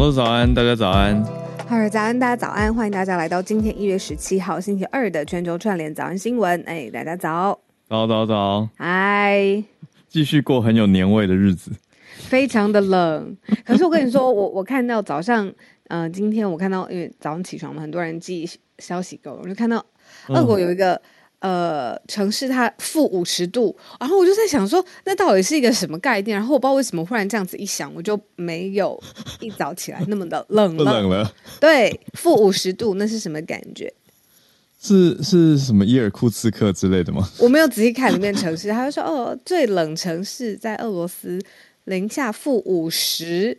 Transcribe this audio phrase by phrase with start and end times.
[0.00, 1.22] 小鹿早安，大家早安。
[1.68, 6.58] 哈尔早安，大家早安，欢迎大家来到今天一月十七号星期二的全球串联早安新闻。
[6.62, 9.62] 哎，大家早，早早早，嗨，
[10.08, 11.70] 继续过很有年味的日子。
[12.16, 15.52] 非常的冷，可是我跟你说，我我看到早上，
[15.88, 19.84] 嗯，今天我看到，因为早上起床嘛，很多人寄消息给我，我就看到
[20.28, 20.98] 俄国有一个。
[21.40, 26.36] 呃，城市它负五十度，然后我就在想说，那到底是一个什么概念？
[26.36, 29.02] 然后我不知道为什么忽然这样子一想，我就没有
[29.40, 30.84] 一早起来那么的 冷了。
[30.84, 33.92] 冷了，对，负五十度，那是什么感觉？
[34.82, 37.28] 是是什么伊尔库茨克之类的吗？
[37.38, 41.38] 我没有仔细看里面城市，他就说哦，最冷城市在俄罗斯，
[41.84, 43.56] 零下负五十，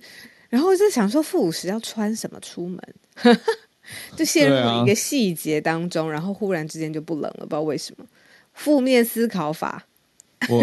[0.50, 2.80] 然后我就想说，负五十要穿什么出门？
[4.16, 8.06] 就陷入一个细节当中，然后忽然之间就不冷了，不知道为什么。
[8.54, 9.82] 负面思考法，
[10.50, 10.62] 我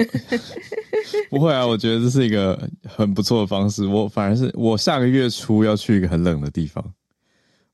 [1.31, 3.87] 不会啊，我觉得这是一个很不错的方式。
[3.87, 6.85] 我反而是我下个月初要去一个很冷的地方，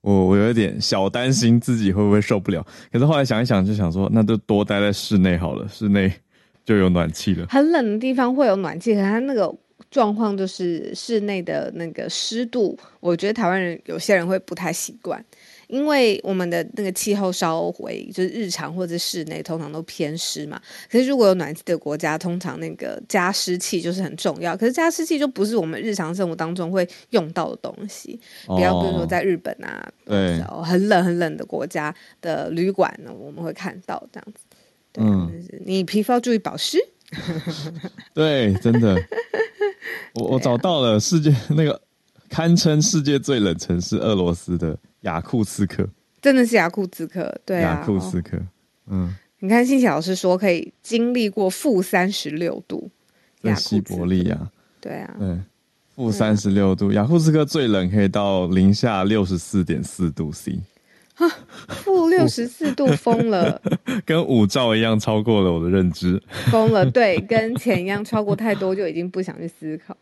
[0.02, 2.64] 我我有点小担心自己会不会受不了。
[2.92, 6.12] 可是后来想一想，就想说，那就多待在室内好了，室内
[6.64, 7.46] 就有暖气了。
[7.48, 9.52] 很冷的地方会有暖气，可它那个
[9.90, 15.24] 状况就是室内的那个湿度，我觉得台湾人有些人会不太习惯。
[15.66, 24.54] 因为我们的那个气候稍微就是日常或者室内通常都偏湿嘛，可是如果有暖气的国家，通常那个加湿器就是很重要。
[24.54, 28.20] 可是加湿器就不是我们日常生活当中会用到的东西。
[28.46, 34.44] 比较比如说在日本啊，对，很冷很冷的国家的旅馆呢，我们会看到这样子。
[34.98, 35.32] 嗯，
[35.64, 36.78] 你皮肤要注意保湿。
[38.14, 38.96] 对，真的，
[40.14, 41.80] 我我找到了世界那个
[42.28, 44.76] 堪称世界最冷城市俄罗斯的。
[45.02, 45.86] 雅库茨克。
[46.22, 48.40] 真的是雅库茨克，对啊，雅库茨克，
[48.86, 52.90] 嗯，你看信喜老师说可以经历过负三十六度，
[53.42, 54.50] 在西伯利亚，
[54.80, 55.38] 对啊，对，
[55.94, 60.58] 负三十六度，雅库茨克最冷可以到零下六十四点四度 C，
[61.14, 61.28] 啊，
[61.68, 63.60] 负六十四度疯了，
[64.04, 66.20] 跟五兆一样超过了我的认知，
[66.50, 69.96] 疯了，对，跟钱一样超过太多就已经不想去思考。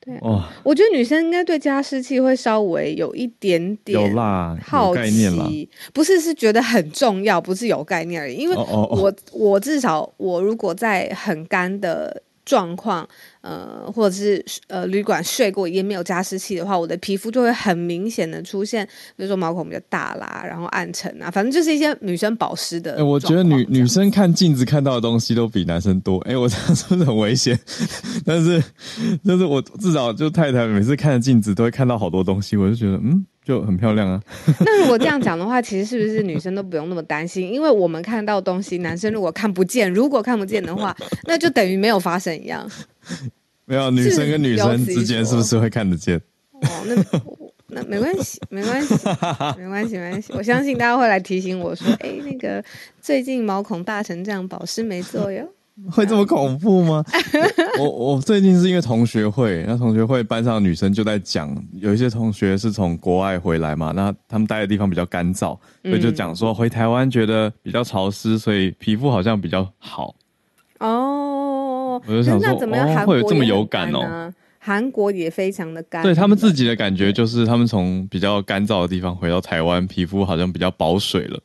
[0.00, 0.18] 对，
[0.62, 8.34] 我觉得女生应该对加湿器会稍微有一点点有啦好奇，不是是觉得很重要，不是有概念而已。
[8.34, 12.22] 因为我我至少我如果在很干的。
[12.50, 13.08] 状况，
[13.42, 18.84] 呃，或者是呃，旅馆睡过夜没有加湿器的话，我的皮肤就会很明显的出现，
[19.14, 23.04] 比如说毛孔比较大啦，然后暗沉啊，反正就是一些女生保湿的。
[23.06, 26.18] 我觉得女女生看镜子看到的东西都比男生多。
[26.22, 27.56] 哎，我 这样说很危险，
[28.26, 28.60] 但是，
[29.24, 33.24] 但是我至少就太太每次看着镜子都会看到好多东西，我就觉得嗯。
[33.44, 34.22] 就很漂亮啊。
[34.60, 37.50] 那如果这样讲的话，其实是不是女生都不用那么担心？
[37.52, 42.70] 因为我们看到东西，男生如果看不见，如果看不见的话， 那就等于没有发生一样。
[43.64, 46.20] 没有，女生跟女生之间是不是会看得见？
[46.60, 46.94] 哦，那
[47.72, 48.94] 那没关系，没关系，
[49.56, 50.32] 没关系，没关系。
[50.34, 52.62] 我相信大家会来提醒我说：“哎，那个
[53.00, 55.48] 最近毛孔大成这样，保湿没做哟。”
[55.90, 57.04] 会这么恐怖吗？
[57.78, 70.14] 我我最近是因为同学会，那同学会班上女生就在讲，有一些同学是从国外回来嘛，那他们待的地方比较干燥，所以就讲说回台湾觉得比较潮湿，所以皮肤好像比较好。
[70.80, 74.32] 哦，我就想说，哦，会有这么有感哦？
[74.62, 81.40] 韩国也非常的干，对他们自己的感觉就是，他们从比较干燥的地方回到台湾，皮肤好像比较保水了。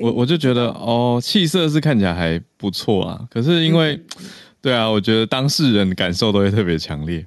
[0.00, 3.20] 我我就觉得哦，气色是看起来还不错啊。
[3.30, 4.00] 可是因为，
[4.60, 7.26] 对啊，我觉得当事人感受都会特别强烈。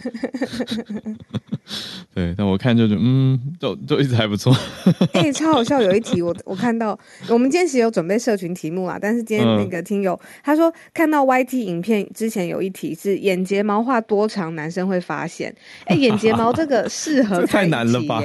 [2.14, 4.56] 对，但我看就是嗯，就就一直还不错。
[5.12, 5.80] 哎、超好笑！
[5.80, 6.98] 有一题我我看到，
[7.28, 15.54] 我们今天其实有准备社群题目啊，但是今天嗯那个听友、他说看到 YT 影片之前有一题是眼睫毛画多长男生会发现，
[15.84, 18.22] 哎、眼睫毛这个 适合这太难了吧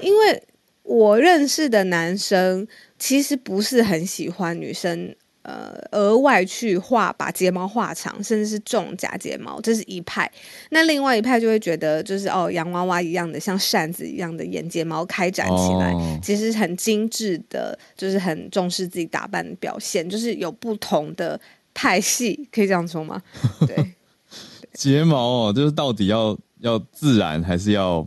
[0.00, 0.42] 因为
[0.82, 2.66] 我认识的男生
[3.00, 5.12] 其实不是很喜欢女生。
[5.42, 10.30] 呃，额外去画把睫毛画长，甚至是种假睫毛，这是一派。
[10.68, 21.40] 那另外一派就会觉得，就是哦，洋娃娃一样的，像扇子一样的眼睫毛开展起来，哦其实很精致的，就是很重视自己打扮的表现，就是有不同的
[21.72, 23.20] 派系，可以这样说吗？
[23.66, 23.94] 对，
[24.74, 25.16] 睫毛
[25.48, 28.06] 哦，就是到底要要自然还是要？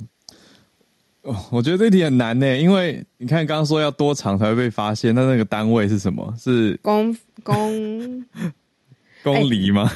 [1.23, 6.33] 哦， 我觉得这题很难呢，因为你看刚刚说要多长才会被发现，那那个单位是什么？
[6.37, 8.25] 是公公
[9.23, 9.91] 公里吗？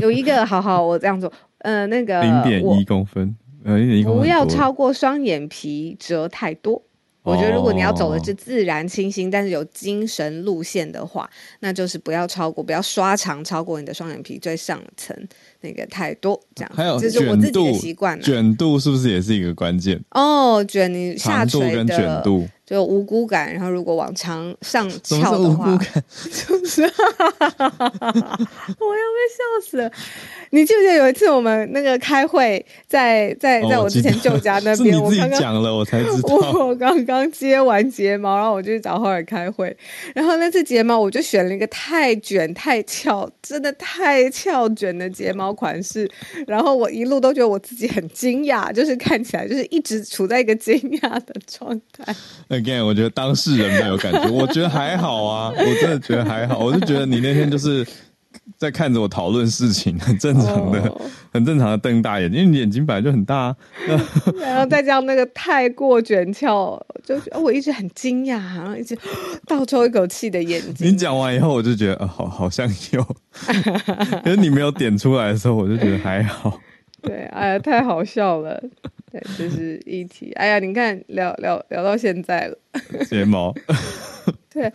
[0.00, 3.34] 有一个，好好，我这样做，呃，那个零点一公分，
[3.64, 6.82] 呃，零点一公分不要超过双眼皮折太多。
[7.22, 11.28] 我觉得如果你要走的是自然清新，但是有精神路线的话，
[11.58, 15.12] 那就是不要超过，不要刷长超过你的双眼皮最上层
[15.66, 16.70] 那个太多，这样。
[16.74, 18.22] 还有这是我自己的卷度习惯、啊。
[18.22, 20.00] 卷度是不是也是一个关键？
[20.10, 26.04] 哦，卷你下长度跟卷度，就无辜感，然后如果往长上翘的话，感？
[26.30, 26.90] 就是我要
[27.68, 29.90] 被笑死了。
[30.50, 36.36] 你记不记得有一次我们那个开会，在在在哦我之前舅家那边，我刚刚讲了，我才知道。
[36.66, 39.76] 我刚刚接完睫毛，然后我就去找浩尔开会，
[40.14, 46.08] 然后那次睫毛我就选了一个太卷太翘，真的太翘卷的睫毛款式，
[46.46, 52.14] 然后我一路都觉得我自己很惊讶，就是看起来就是一直处在一个惊讶的状态。
[52.48, 57.84] Again，我觉得当事人没有感觉，我觉得还好啊，我真的觉得还好，我就觉得你那天就是
[58.58, 61.00] 在看着我讨论事情，很正常的，哦
[61.32, 63.56] 很正常的瞪大眼睛，因为你眼睛本来就很大、啊。
[64.40, 68.96] 然后再加上那个太过卷翘，就我一直很惊讶，然后一直
[69.46, 70.88] 倒抽一口气的眼睛。
[70.88, 73.02] 你讲完以后，我就觉得，呃，好，好像有，
[74.24, 76.58] 可是你没有点出来的时候，我就觉得还好。
[77.02, 78.58] 对，哎呀，太好笑了。
[79.12, 80.32] 对，这是一题。
[80.32, 82.56] 哎呀，你看聊聊聊到现在了。
[83.08, 83.54] 睫毛，
[84.50, 84.72] 对，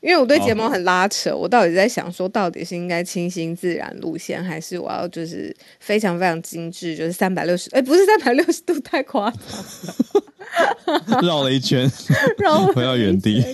[0.00, 11.90] 因为我对睫毛很拉扯，我到底在想说，到底是应该清新自然路线，还是我要就是非常非常精致，就是三百六十，哎，不是三百六十度太夸张， 绕了一圈，
[12.38, 13.42] 绕回到原地。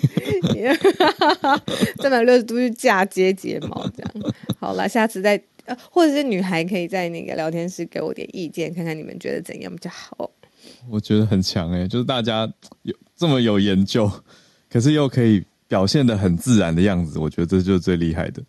[2.03, 4.13] 三百六十度去嫁接睫毛，这样。
[4.59, 5.41] 好了，下次再。
[5.65, 10.29] 呃，或者是女孩可以在那个聊天室给我点意见，看看你们觉得怎样比较好。
[10.91, 12.53] 我觉得很强哎、就是大家
[12.83, 14.11] 有这么有研究，
[14.69, 18.43] 可是又可以表现的很自然的样子，我觉得这就是最厉害的。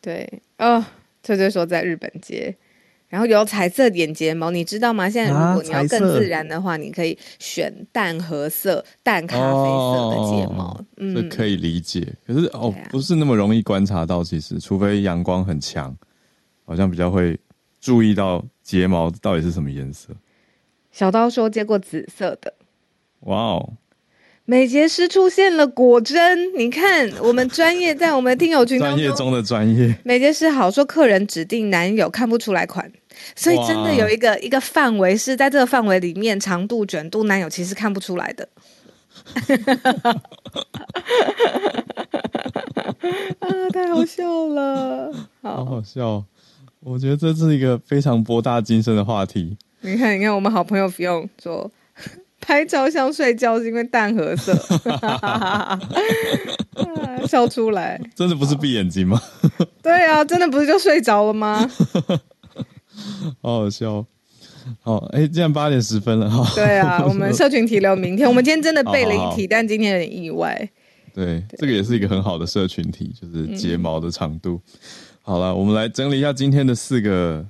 [0.00, 0.28] 对，
[0.58, 0.84] 哦，
[1.22, 2.56] 这就说在日本街，
[3.08, 5.08] 然后有彩色眼睫毛，你知道吗？
[5.08, 10.72] 现在如啊果你要更自然的话，你可以选淡褐色、淡咖啡色的睫毛。
[10.72, 14.24] 哦这嗯，可以理解，可是哦啊，不是那么容易观察到。
[14.24, 15.96] 其实，除非阳光很强，
[16.64, 17.38] 好像比较会
[17.80, 20.08] 注意到睫毛到底是什么颜色。
[20.90, 22.52] 小刀说接过紫色的。
[23.20, 23.72] 哇哦，
[24.46, 32.92] 美睫师出现了，果真，你看我们专业在我们的听友群专业中的专业，美睫师好说，客人指定男友看不出来款，
[33.34, 38.46] 所以真的有一个一个范围是在这个范围里面，长度卷度男友其实看不出来的。
[43.38, 45.10] 啊，太好笑了！
[45.40, 46.24] 好 好，好笑哦。
[46.80, 49.56] 我觉得这是一个非常博大精深的话题。
[49.80, 51.70] 你看，你看，我们好朋友 Fion 说，
[52.44, 54.52] 拍照像睡觉是因为淡褐色，
[54.90, 55.80] 啊
[57.26, 57.98] 笑出来。
[58.14, 59.20] 真的不是闭眼睛吗？
[59.82, 61.68] 对啊，真的不是就睡着了吗？
[63.40, 64.06] 好好笑哦。
[64.82, 66.46] 好，哎，既然八点十分了哈。
[66.54, 68.28] 对啊， 我们社群题留明天。
[68.28, 70.68] 我们今天真的背了一题，但今天有点意外。
[71.14, 74.60] 对，这个也是一个很好的社群题，就是睫毛的长度。
[75.22, 77.44] 好了，我们来整理一下今天的四个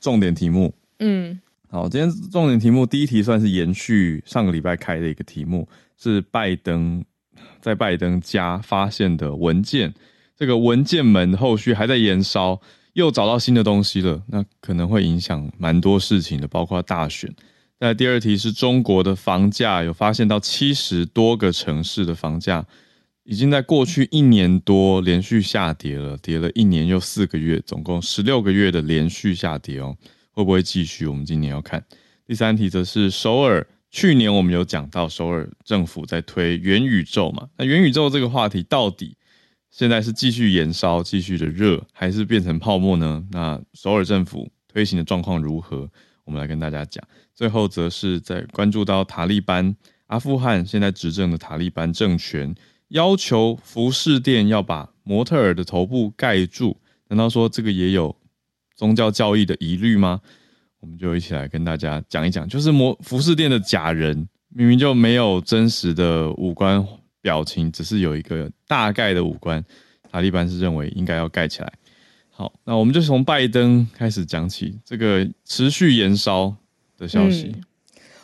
[0.00, 0.72] 重点题目。
[0.98, 1.40] 嗯
[1.72, 7.04] 好，今天重点题目第一题算是延续上个礼拜开的一个题目，是拜登
[7.60, 9.94] 在拜登家发现的文件。
[10.36, 12.60] 这个文件门后续还在延烧，
[12.94, 17.32] 又找到新的东西了，那可能会影响蛮多事情的，包括大选。
[17.78, 22.66] 那第二题是中国的房价，有发现到七十多个城市的房价
[23.22, 29.96] 已经在过去一年多连续下跌了，跌了一年又四个月，总共十六个月的连续下跌哦。
[30.40, 31.06] 会不会继续？
[31.06, 31.84] 我们今年要看。
[32.26, 37.46] 第三题则是首尔，去年我们有讲到首尔政府在推元宇宙嘛？
[37.58, 39.14] 那元宇宙这个话题到底
[39.70, 43.22] 现在是继续燃烧、继续的热，还是变成泡沫呢？
[43.30, 45.86] 那首尔政府推行的状况如何？
[46.24, 47.06] 我们来跟大家讲。
[47.34, 52.54] 最后则是在关注到塔利班，阿富汗现在执政的塔利班政权
[52.88, 56.78] 要求服饰店要把模特儿的头部盖住，
[57.08, 58.16] 难道说这个也有
[58.80, 60.18] 宗教教义的疑虑吗？
[60.80, 66.82] 我们就一起来跟大家讲一讲，就是模服饰店的假人明明就没有真实的五官
[67.20, 69.62] 表情，只是有一个大概的五官。
[70.10, 71.70] 塔利班是认为应该要盖起来。
[72.30, 76.56] 好，那我们就从拜登开始讲起，这个持续延烧
[76.96, 77.54] 的消息。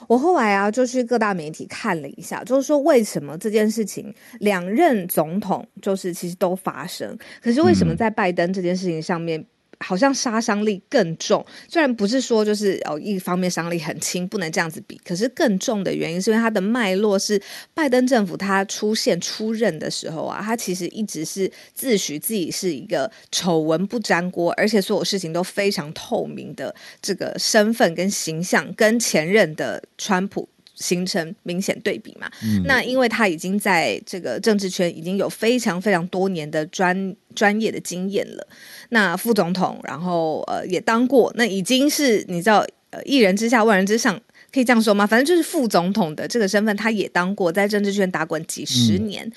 [0.08, 4.10] 我后来啊，就去各大媒体看了一下，就是说为什么这件事情
[4.40, 9.44] 两任总统就是其实都发生，可是为什么在拜登这件事情上面？
[9.80, 15.00] 好像杀伤力更重，虽然不是说就是哦，一方面伤力很轻，不能这样子比。
[15.04, 17.40] 可是更重的原因是因为它的脉络是
[17.74, 30.48] 拜登政府他出现出任的时候啊，他其实一直是自诩自己是一个丑闻不沾锅，而且所有事情都非常透明的这个身份跟形象，跟前任的川普。
[30.76, 32.30] 形成明显对比嘛？
[32.64, 38.46] 那因为他已经在这个政治圈已经有非常非常多年的专专业的经验了。
[38.90, 44.20] 那副总统，然后呃也当过，那已经是你知道呃一人之下万人之上，
[44.52, 45.06] 可以这样说吗？
[45.06, 49.30] 反正就是副总统的这个身份，他也当过，在政治圈打滚几十年。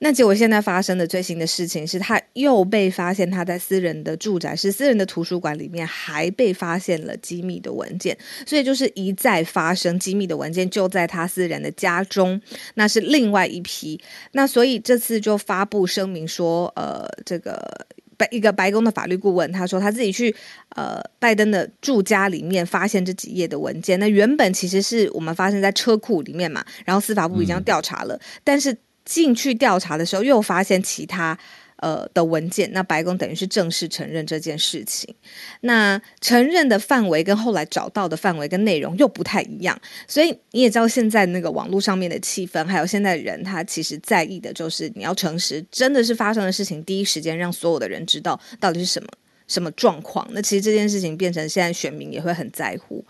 [0.00, 12.40] 那结果现在发生的最新的事情是，他又被发现他在私人的住宅，是私人的图书馆里面，还被发现了机密的文件，所以就是一再发生机密的文件就在他私人的家中，
[12.74, 14.00] 那是另外一批。
[14.32, 17.86] 那所以这次就发布声明说，呃，这个
[18.16, 20.32] 白一个白宫的法律顾问他说他自己去
[20.76, 28.76] 呃拜登的住家里面发现这几页的文件，那原本其实是我们发生在车库里面嘛，然后司法部已经调查了，但是。
[29.08, 31.36] 进去调查的时候，又发现其他
[31.76, 35.14] 呃的文件，那白宫等于是正式承认这件事情。
[35.62, 49.08] 那承认的范围跟后来找到的范围跟内容又不太一样，所以你也知道现在那个网络上面的气氛，还有现在人他其实在意的就是你要诚实，真的是发生的事情，第一时间让所有的人知道到底是什么
[49.46, 50.28] 什么状况。
[50.32, 53.02] 那其实这件事情变成现在选民也会很在乎。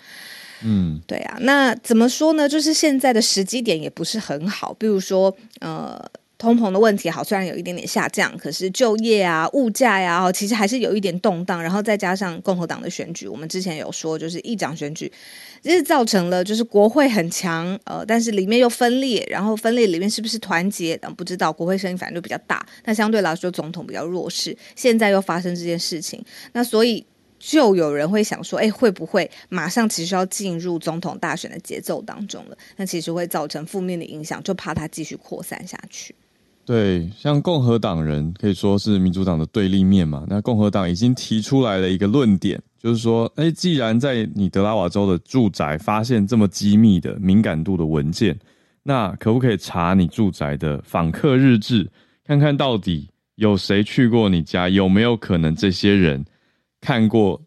[0.63, 2.49] 嗯，对啊，那怎么说呢？
[2.49, 6.05] 就是现在的时机点也不是很好，比如说，呃，
[6.37, 11.63] 通膨的问题好，虽然有一点点下降，可是就业啊、物价呀，其实还是有一点动荡。
[11.63, 15.11] 然后再加上共和党的选举，我们之前有说，就是议长选举，
[15.63, 20.97] 这是造成了就是国会很强，呃，但是里面又分裂，然后分裂里面是不是团结？
[20.97, 24.57] 等不知道，国会声音反正就比较大，那相对来说总统比较弱势。
[24.75, 27.05] 现在又发生这件事情，那所以。
[27.39, 32.57] 就有人会想说，哎，会不会马上其实要进入总统大选的节奏当中了？
[32.77, 36.15] 那其实会造成负面的影响，就怕它继续扩散下去。
[36.65, 40.27] 对，像共和党人可以说是民主党的对立面嘛。
[40.29, 48.39] 那共和党已经提出来了一个论点，就是说，哎，既然在你德拉瓦州的住宅发现这么机密的敏感度的文件，
[48.83, 51.91] 那可不可以查你住宅的访客日志，
[52.27, 56.23] 看看到底有谁去过你家，有没有可能这些人？
[56.81, 57.43] 看过，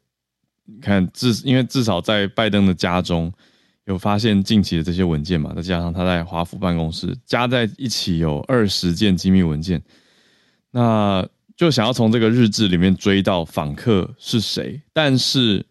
[0.81, 3.31] 看至因为至少在拜登的家中
[3.85, 9.81] 有发现近期的这些文件嘛，再加上他在华府办公室加在一起有二十件机密文件，
[10.71, 14.81] 那就想要从这个日志里面追到访客是谁。
[14.93, 15.65] 但是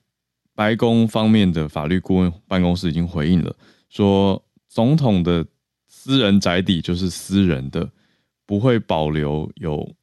[0.55, 3.55] 白宫方面的法律顾问办公室已经回应了，
[3.89, 5.47] 说总统的
[5.89, 7.91] 私人宅邸就是私人的，
[8.45, 9.95] 不会保留有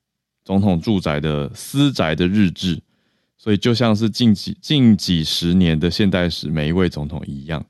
[0.44, 2.82] 总统住宅的私宅的日志。
[3.48, 7.66] 所以就像是近几近几十年的现代史，每一位总统一样，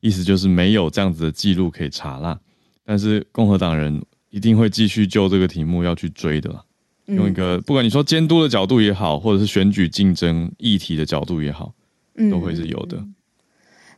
[0.00, 2.38] 意思就是没有这样子的记录可以查啦。
[2.84, 6.62] 但是共和党人一定会继续就这个题目要去追的啦，
[7.06, 11.72] 用一个不管你说监督的角度也好，或者是选举竞争议题的角度也好，
[12.30, 13.02] 都会是有的。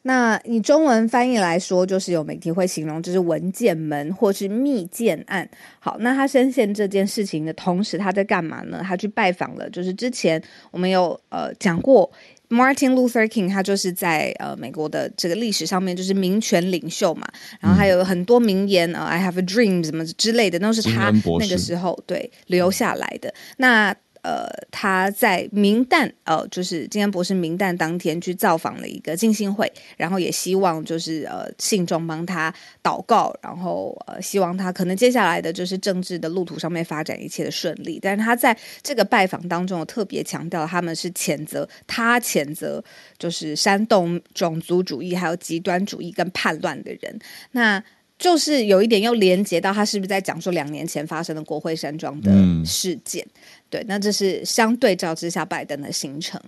[0.03, 5.49] 那以中文翻译来说，就是有媒体会形容就是文件门或是密件案。
[5.81, 8.81] 好，那他深陷这件事情的同时，他在干嘛呢？
[8.83, 12.11] 他去拜访了，就是之前我们有呃讲过
[12.49, 17.27] ，Martin Luther King，他就是在呃美国的这个历史上面就是民权领袖嘛。
[17.61, 23.33] 然后还有很多名言啊，I have a dream 什么之类的，都是他那个时候对留下来的。
[23.57, 37.99] 那呃，他在明旦，呃，就是今天博士明旦当天去造访了一个浸信会，然后也希望就是呃信众帮他祷告，然后呃希望他可能接下来的就是政治的路途上面发展一切的顺利。
[38.01, 42.83] 但是他在这个拜访当中，特别强调他们是谴责他谴责
[43.19, 47.19] 就是煽动种族主义还有极端主义跟叛乱的人。
[47.53, 47.83] 那
[48.19, 52.33] 就是有一点又连接到他是不是在讲说两年前发生的国会山庄的
[52.65, 53.25] 事件？
[53.71, 56.41] 对，那这是相对照之下拜登的行程。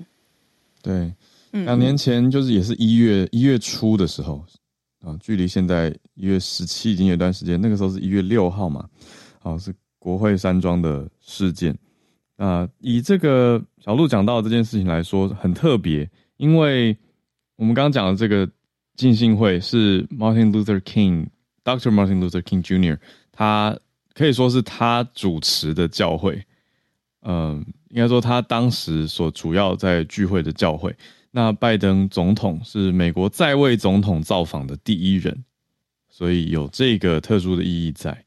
[0.83, 1.13] 对，
[1.51, 4.43] 两年前就是也是一月一月初的时候
[5.03, 7.61] 啊，距离现在一月十七已经有段时间。
[7.61, 8.89] 那个时候是一月六号嘛，
[9.39, 11.77] 好是国会山庄的事件。
[12.37, 16.09] 啊以这个小鹿讲到这件事情来说，很特别，
[16.39, 16.97] 因为
[17.57, 18.51] 我们刚刚讲的这个
[18.97, 21.91] 浸信会是 Martin Luther King，Dr.
[21.91, 22.99] Martin Luther King Jr.，
[23.31, 23.79] 他
[24.15, 26.43] 可以说是他主持的教会。
[27.23, 30.95] 嗯，应该说他当时所主要在聚会的教会。
[31.31, 35.45] 那拜登总统是美国在位总统造访的第一人，
[36.09, 38.25] 所以有这个特殊的意义在。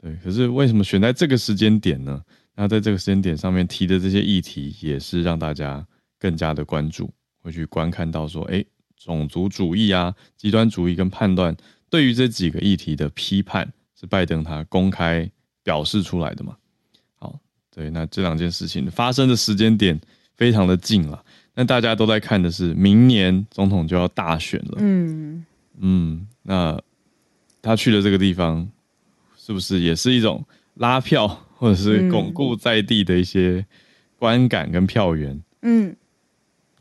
[0.00, 2.22] 对，可是为什么选在这个时间点呢？
[2.54, 5.84] 那在这个时间点上面提的这些议题，也是让大家
[6.18, 7.10] 更加的关注，
[7.42, 8.64] 会去观看到说，哎，
[8.96, 11.56] 种族主义啊、极端主义跟判断，
[11.90, 15.28] 对于这几个议题的批判，是拜登他公开
[15.64, 16.56] 表示出来的嘛？
[17.78, 19.96] 对，那这两件事情发生的时间点
[20.36, 21.24] 非常的近了。
[21.54, 24.78] 那大家都在看的是明年总统就要大选了。
[24.78, 25.46] 嗯
[25.78, 26.76] 嗯，那
[27.62, 28.68] 他去的这个地方，
[29.36, 30.44] 是不是也是一种
[30.74, 33.64] 拉票，或者是巩固在地的一些
[34.18, 35.40] 观感跟票源？
[35.62, 35.94] 嗯，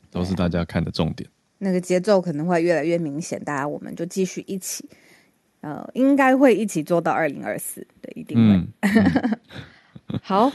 [0.09, 1.29] 都是大家看的重点。
[1.59, 4.83] 那个节奏可能会越来越明显，大家我们就继续一起，
[5.61, 7.85] 呃，应该会一起做到二零二四。
[8.01, 8.89] 对，一定会。
[10.23, 10.51] 好。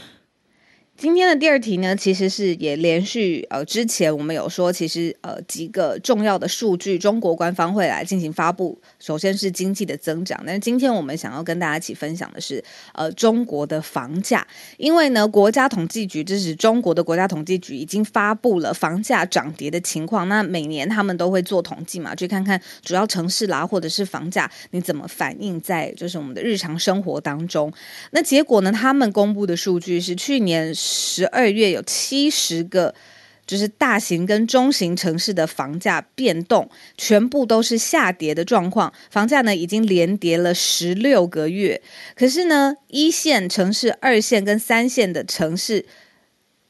[1.03, 8.79] 今天的第二题呢，其实是也连续呃，之前我们有说，其实呃几个重要的数据，中国官方会来进行发布。
[8.99, 20.29] 首先是经济的增长，但是今天我们想要跟大家一起分享的是呃中国的房价，因为呢国家统计局，这是中国的国家统计局已经发布了房价涨跌的情况。
[20.29, 27.69] 那每年他们都会做统计嘛，去看看主要城市啦，或者是房价你怎么反映在就是我们的日常生活当中。
[28.11, 30.73] 那结果呢，他们公布的数据是去年。
[30.93, 32.93] 十二月有七十个，
[33.47, 38.93] 就是大型跟中型城市的房价变动，全部都是下跌的状况。
[39.09, 41.81] 房价呢已经连跌了十六个月，
[42.15, 45.85] 可是呢，一线城市、二线跟三线的城市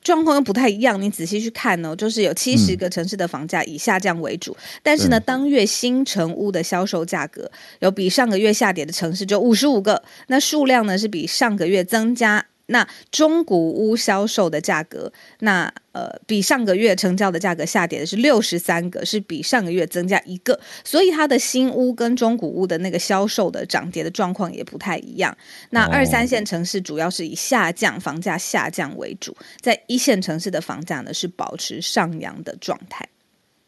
[0.01, 0.99] 状况又不太一样。
[1.01, 12.47] 你仔细去看呢，就是有七十个城市的房价以下降为主，但是呢，当月新城屋的销售价格有比上个月下跌的城市就五十五个，那数量呢是比上个月增加。
[12.73, 25.37] 那中古屋销售的价格，那呃比上个月成交的价格下跌的是六十三个，是比上个月增加一个，所以它的新屋跟中古屋的那个销售的涨跌的状况也不太一样。
[25.69, 33.07] 那二三线城市主要是以下降房价下降为主，在一线城市的房价呢是保持上扬的状态。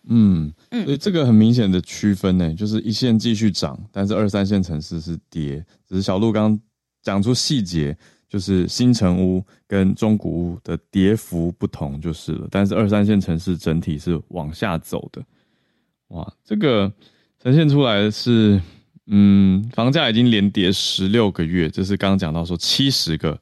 [0.08, 5.64] 嗯嗯，所以这个很明显的区分呢，就是一线继续涨，但是二三线城市是跌。
[5.88, 6.60] 只是小鹿刚
[7.04, 7.96] 讲出细节。
[8.28, 15.24] 就是新城屋跟中古屋的跌幅不同就是了，但是二三线城市整体是往下走的。
[16.10, 16.92] 哇，这个
[17.40, 18.62] 呈现出来的是，
[19.08, 23.40] 嗯，房价已经连跌十六个月，这是刚刚讲到说七十个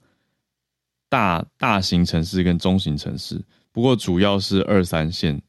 [1.10, 3.42] 大大型城市跟中型城市，
[3.72, 5.42] 不过主要是二三线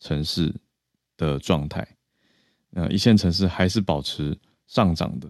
[0.00, 0.54] 城市
[1.16, 1.86] 的状态，
[2.74, 5.28] 呃，一线城市还是保持上涨的。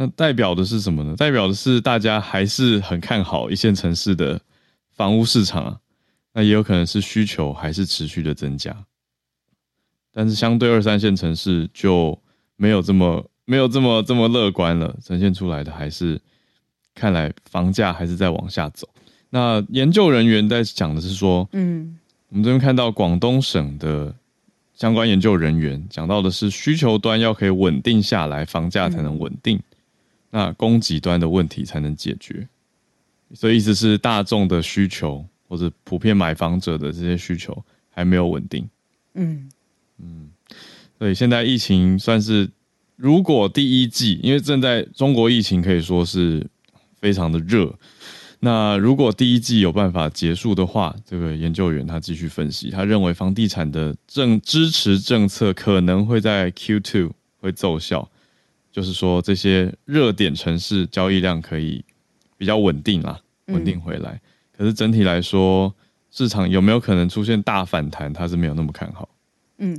[0.00, 1.16] 那代表的是什么呢？
[1.16, 4.40] 代表的是大家还是很看好一线城市的
[4.92, 5.76] 房屋市场啊。
[6.32, 8.76] 那也有可能是需求还是持续的增加，
[10.12, 12.16] 但是相对二三线城市就
[12.54, 14.94] 没有这么没有这么这么乐观了。
[15.02, 16.20] 呈现出来的还是
[16.94, 18.88] 看来房价还是在往下走。
[19.30, 24.14] 那研究人员在讲的是说，嗯，我们这边看到广东省的
[24.74, 29.58] 相关研究人员讲到的是需求端要可以稳定下来，房价才能稳定。
[30.30, 32.46] 那供给端的问题才能解决，
[33.34, 38.68] 所以意思是大众的需求或者普遍买房者的这些需求还没有稳定。
[39.14, 39.48] 嗯
[39.98, 40.30] 嗯，
[40.98, 42.50] 所以现在疫情算是，
[42.96, 46.46] 如果第一季，因为正在中国疫情可以说是
[47.00, 47.74] 非常的热，
[48.40, 58.08] 那如果第一季有办法结束的话，这个研究员他继续分析，他认为房地产的政支持政策可能会在 Q two 会奏效。
[58.78, 61.84] 就是说，这些热点城市交易量可以
[62.36, 64.20] 比较稳定啦，稳定回来。
[64.56, 65.74] 可是整体来说，
[66.12, 68.12] 市场有没有可能出现大反弹？
[68.12, 69.08] 它是没有那么看好。
[69.56, 69.76] 嗯，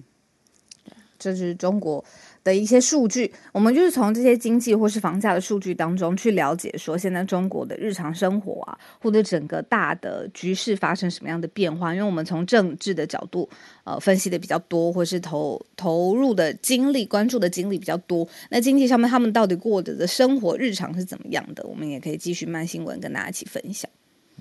[1.19, 2.03] 这是中国。
[2.41, 11.93] 的一些数据，我们就是从这些经济或是房价的数据当中去了解，说现在中国的日常生活啊，或者整个大的局势发生什么样的变化。
[11.93, 13.47] 因为我们从政治的角度，
[13.83, 18.25] 呃，分析的比较多，或是投投入的精力、关注的精力比较多。
[18.49, 21.63] 那经济上面，他们到底过的的生活日常是怎么样的？
[21.67, 23.91] 我们也可以继续慢新闻跟大家一起分享。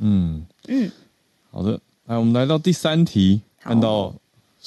[0.01, 0.89] 嗯嗯，
[1.51, 4.15] 好的，来，我们来到第三题，看到。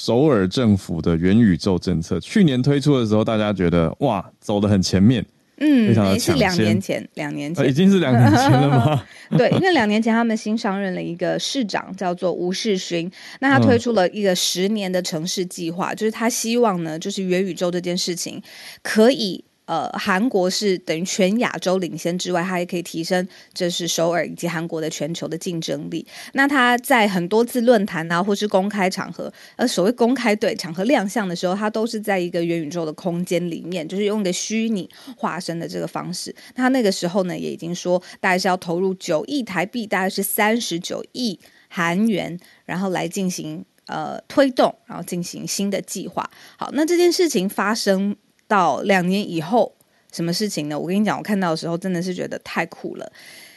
[0.03, 2.19] 首尔政府的元宇宙政策。
[2.19, 5.23] 去年推出的时候，大家觉得哇，走得很前面。
[5.57, 9.03] 嗯，非常的诶是两年前，两年前呃已经是两年前了吗？
[9.37, 13.11] 对，因为两年前他们新上任了一个市长，叫做吴世勋。
[13.41, 18.41] 那他推出了一个十年的城市计划，就是他希望呢，就是元宇宙这件事情
[18.81, 19.43] 可以。
[19.71, 26.05] 呃，韩国是等于全亚洲领先之外，它也可以提升这是首尔以及韩国的全球的竞争力。
[26.33, 36.35] 那他在很多次论坛啊，或是公开场合，呃，所谓公开对场合亮相的时候，他都是在一个元宇宙的空间里面，就是用一个虚拟化身的这个方式。
[36.55, 46.29] 那他那个时候呢，也已经说大概是要投入九亿台币，大概是三十九亿韩元，然后来进行呃推动，然后进行新的计划。
[46.57, 48.13] 好，那这件事情发生
[48.51, 49.73] 到两年以后，
[50.11, 50.77] 什么事情呢？
[50.77, 53.09] 我跟你讲，我看到的时候真的是觉得太酷了。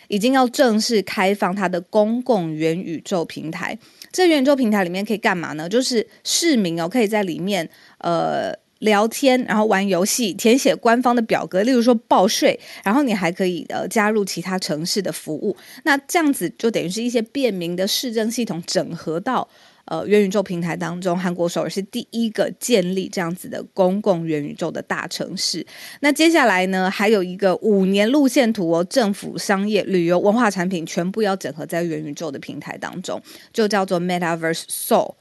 [0.07, 3.76] 已经要正式开放它的公共元宇宙平台。
[4.12, 5.68] 这元宇宙平台里面可以干嘛呢？
[5.68, 15.57] 就是市民哦，可以在里面呃聊天，然后玩游戏，填写官方的表格，例如说报税，然后你还可以呃加入其他城市的服务。
[15.83, 19.48] 那这样子就等于是一些便民的市政系统整合到。
[19.86, 25.66] 呃，元宇宙平台当中，韩国首尔是第一个建立这样子的公共元宇宙的大城市。
[26.00, 33.20] 那接下来呢，还有一个五年路线图哦，政府、商业、旅游、文化产品全部要整合在元宇宙的平台当中，
[33.52, 35.14] 就叫做 Metaverse Soul。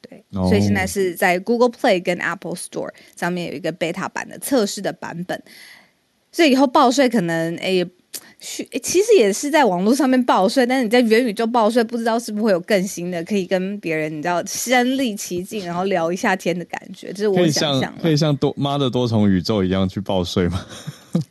[0.00, 5.40] 对，哦所以现在是在 Google Play 跟 Apple Store 上面有一个 beta 版的测试的版本。
[6.32, 7.88] 所以以后报税可能诶也
[8.42, 20.66] 去，诶其实也是在网络上面报税，但是你在元宇宙报税，不知道是不是会有更新的，可以跟别人你知道身临其境，然后聊一下天的感觉，这是我想象的可以像多妈的多重宇宙一样去报税吗？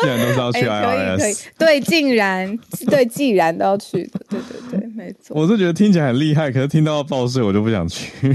[0.00, 2.58] 既然都是要去哎，可以可以 IRS，，对，竟然
[2.88, 5.40] 对，既然都要去的，对对对，没错。
[5.40, 8.10] 我是觉得听起来很厉害，可是听到要报税我就不想去。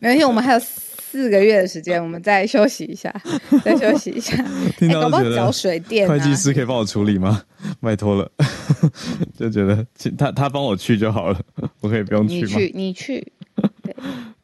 [0.00, 0.60] 没关系，我们还有
[1.08, 3.12] 四个月的时间， 我们再休息一下，
[3.64, 4.34] 再休息一下。
[4.78, 7.42] 听哎，到就觉得搞不好缴水电、啊，会计师可以帮我处理吗？
[7.80, 8.30] 拜托了，
[9.38, 11.40] 就觉得其他他帮我去就好了，
[11.80, 12.46] 我可以不用去吗？
[12.46, 13.32] 你去，你去，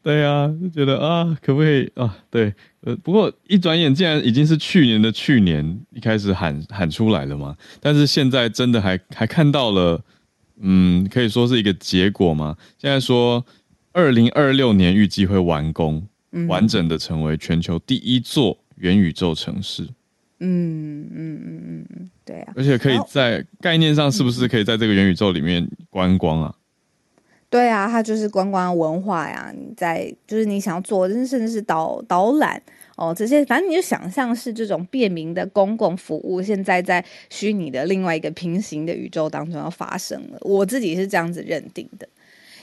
[0.03, 2.17] 对啊，就觉得啊，可不可以啊？
[2.31, 10.03] 对，呃，不过一转眼竟然已经是去年的去年一开始喊喊出来了嘛，但是现在真的还还看到了，
[10.61, 12.57] 嗯，可以说是一个结果嘛。
[12.79, 13.45] 现在说
[13.93, 16.09] 二零二六年预计会完工，嗯
[16.49, 19.83] 完整的成为全球第一座元宇宙城市，
[20.41, 26.55] 嗯嗯嗯嗯嗯，对啊，而且可以在概念上是不是可以在这个元宇宙里面观光啊？
[27.49, 29.53] 对啊，它就是观光文化呀。
[29.55, 32.61] 你在就是你想要做，甚至是导导览
[32.97, 40.39] 哦，这些反正你就想象是这种便民的公共服务，现在在虚拟的另外一个平行的宇宙当中要发生了。
[40.41, 42.09] 我自己是这样子认定的。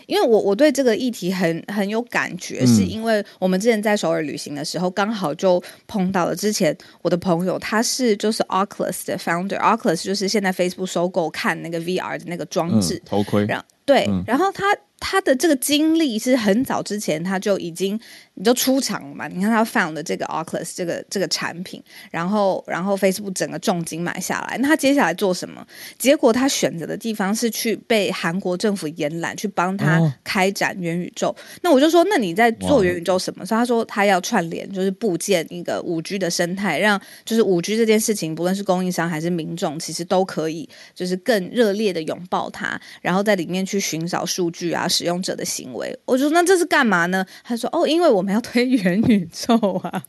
[0.10, 2.68] 因为我我对这个议题很很有感觉，嗯。
[2.68, 14.24] 是因为我们之前在首尔旅行的时候，刚好就碰到了之前我的朋友，他是就是 Oculus 的 founder，Oculus 就是现在 Facebook 收购看那个 VR 的那个装嗯置，，头盔，然对，嗯。
[14.26, 14.64] 然后他
[15.00, 18.00] 他的这个经历是很早之前他就已经
[18.40, 19.28] 你就出场了嘛？
[19.28, 25.66] 你看他 found 的这个 Oculus 这个这个产品，然后然后 Facebook 整个重金买下来，那他接下来做什么？
[25.98, 31.36] 结果他选择的地方是去被韩国政府延揽，去帮他哦开展元宇宙。
[31.62, 33.46] 那我就说，那你在做元宇宙什么？
[33.46, 45.94] 所以他说他要串联，就是部建一个五 G 的生态，让就是五 G 这件事情，不论是供应商还是民众，其实都可以就是更热烈的拥抱它，然后在里面去寻找数据啊，使用者的行为。
[46.06, 47.26] 我就说那这是干嘛呢？
[47.44, 50.04] 他说哦，因为我们要推 元宇宙啊。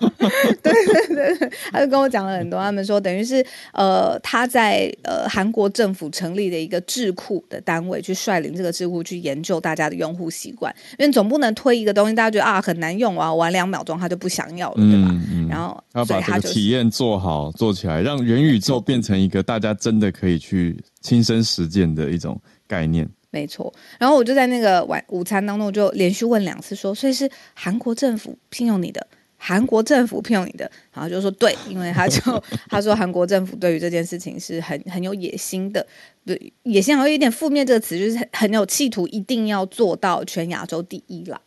[0.00, 2.58] 对对对对，他就跟我讲了很多。
[2.58, 15.08] 他们说，等于是呃，他在呃韩国政府成立的一个智库的单位，去率领这个智库去研究大家的用户习惯，因为总不能推一个东西，大家觉得啊很难用啊，玩两秒钟他就不想要了，对吧？
[15.10, 23.08] 嗯嗯，然后要把这个体验做好做起来，让元宇宙变成一个大家真的可以去亲身实践的一种概念。
[23.32, 29.04] 没错，然后我就在那个晚午餐当中，我就连续问两次说，所以是韩国政府聘用你的，
[29.38, 32.20] 韩国政府聘用你的，然后就说对，因为他就
[32.68, 35.84] 他说韩国政府对于这件事情是很很有野心的，
[36.24, 41.40] 对野心好像有点负面这个词，就是很有企图，一定要做到全亚洲第一啦。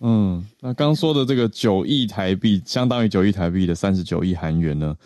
[0.00, 4.96] 嗯，那刚说的这个九亿台币，相当于九亿台币的三十九亿韩元呢，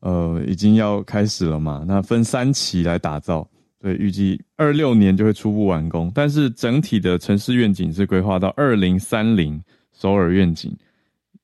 [0.00, 1.84] 呃，已经要开始了嘛？
[1.86, 3.46] 那分三期来打造，
[3.80, 9.62] 对，预计二六年就会初步完工，但是整体的城市愿景是规划到二零三零
[9.96, 10.76] 首尔愿景，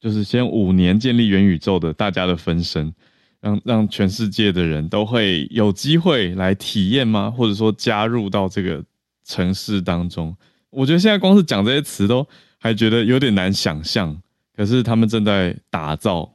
[0.00, 2.92] 就是先五年建立元宇宙的大家的分身，
[3.40, 7.30] 让让全世界的人都会有机会来体验吗？
[7.30, 8.84] 或者说加入到这个
[9.24, 10.36] 城市当中？
[10.70, 12.26] 我觉得现在光是讲这些词都
[12.58, 14.20] 还觉得有点难想象，
[14.56, 16.33] 可是他们正在打造，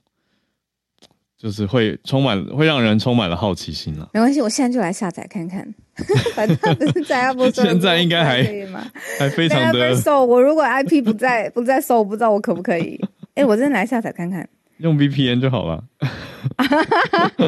[1.41, 4.09] 就是会充满会让人充满了好奇心了。
[4.13, 5.65] 没关系，我现在就来下载看看。
[6.35, 8.85] 反正不是在 Apple Store 现在应该还可以吗？
[9.17, 12.99] 还非常的搜，我如果 IP 不在 不在搜，我不知道我可不可以。
[13.35, 14.47] 哎，我真的来下载看看。
[14.79, 15.83] 用 VPN 就好了。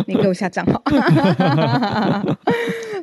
[0.05, 0.81] 你给我下账号。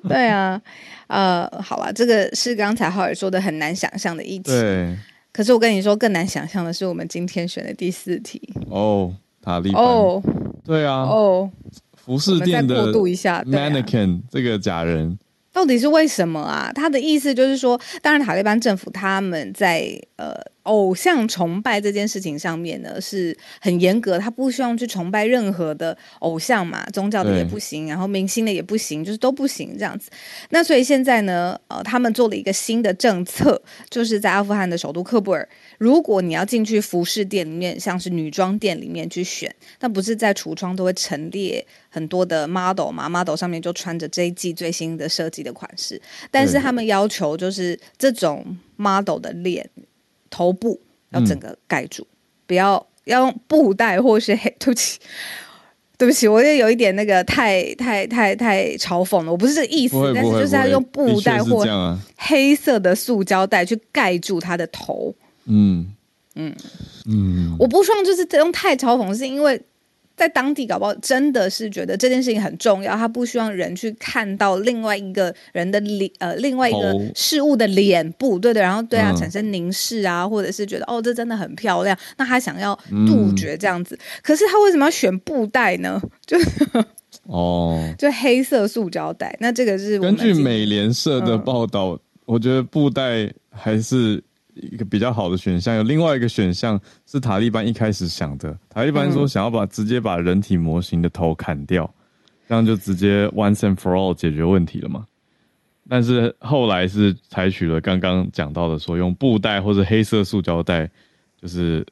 [0.09, 0.61] 对啊，
[1.09, 4.51] 呃，好了，这个是刚才浩尔说的很难想象的一题。
[4.51, 4.97] 对。
[5.33, 8.41] 可是我跟你说，更难想象的是我们今天选的第四题。
[8.69, 9.15] 哦，
[9.49, 9.83] 塔利班。
[9.83, 10.23] 哦，
[10.63, 11.05] 对啊。
[11.05, 11.51] 哦，
[11.97, 15.19] 服饰店的过渡一下，mannequin 这个假人。
[15.51, 16.71] 到底是为什么啊？
[16.75, 20.35] 他的意思就是说，当然塔利班政府他们在呃
[20.69, 30.11] 偶像崇拜这件事情上面呢是很严格，他不希望去崇拜任何的偶像嘛，宗教的也不行，然后明星的也不行，就是都不行这样子。
[30.51, 35.49] 那所以现在呢，呃，他们做了一个新的政策，就是在阿富汗的首都喀布尔。
[35.79, 46.01] 如果你要进去服饰店里面，像是女装店里面去选，那不是在橱窗都会陈列很多的 model 嘛？model 上面就穿着这一季最新的设计的款式，
[46.31, 48.45] 但是他们要求就是这种
[48.77, 49.69] model 的脸
[50.31, 52.07] 头部要整个盖住，
[52.47, 54.55] 不要要用布袋或是黑。
[54.59, 54.99] 对不起，
[55.97, 61.67] 对不起，我也有一点那个太太太太嘲讽了，我不是这个意思，但是就是要用布袋或
[62.17, 65.15] 黑色的塑胶袋去盖住他的头。
[65.47, 65.93] 嗯。
[66.35, 66.55] 嗯。
[67.07, 69.61] 嗯，我不希望就是这种太嘲讽，是因为
[70.19, 86.03] 在当地搞不好真的是觉得这件事情很重要，他不希望人去看到另外一个人的脸，呃，另外一个事物的脸部，对对，然后对他产生凝视啊，或者是觉得哦，这真的很漂亮，那他想要杜绝这样子，可是他为什么要选布袋呢？
[86.27, 86.37] 就
[87.25, 94.23] 哦， 就黑色塑胶袋，那这个是根据美联社的报道，我觉得布袋还是。
[94.61, 98.57] 一个比较好的选项，有另外一个选项是塔利班一开始想的。
[98.69, 101.93] 塔利班说想要把直接把人体模型的头砍掉，
[102.49, 105.07] 这样就直接 once and for all 解决问题了嘛。
[105.89, 110.91] 但是后来是采取了刚刚讲到的，说用布袋或者黑色塑胶袋，
[111.41, 111.87] 就是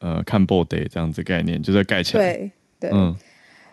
[0.00, 2.32] 呃看 body 这样子概念，就是盖起来。
[2.32, 2.50] 对
[2.80, 3.14] 对，嗯。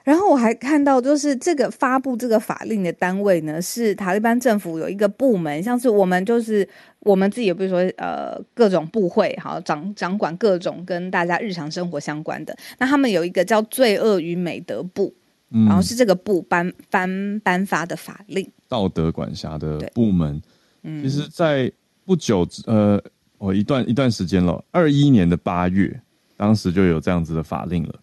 [0.03, 6.67] 然后我还看到，就是这个发布这个法令的单位呢，是塔利班政府有一个部门，像是我们就是
[7.03, 12.57] 我们自己，比如说呃各种部会，好掌掌管各种跟大家日常生活相关的。
[12.77, 15.13] 那他们有一个叫罪恶与美德部，
[15.49, 20.41] 然后是这个部颁颁颁发的法令，道德管辖的部门。
[20.83, 21.71] 嗯，其实，在
[22.05, 23.01] 不久呃，
[23.37, 25.97] 我一段一段时间了，二一年的八月，
[26.35, 27.95] 当时就有这样子的法令了。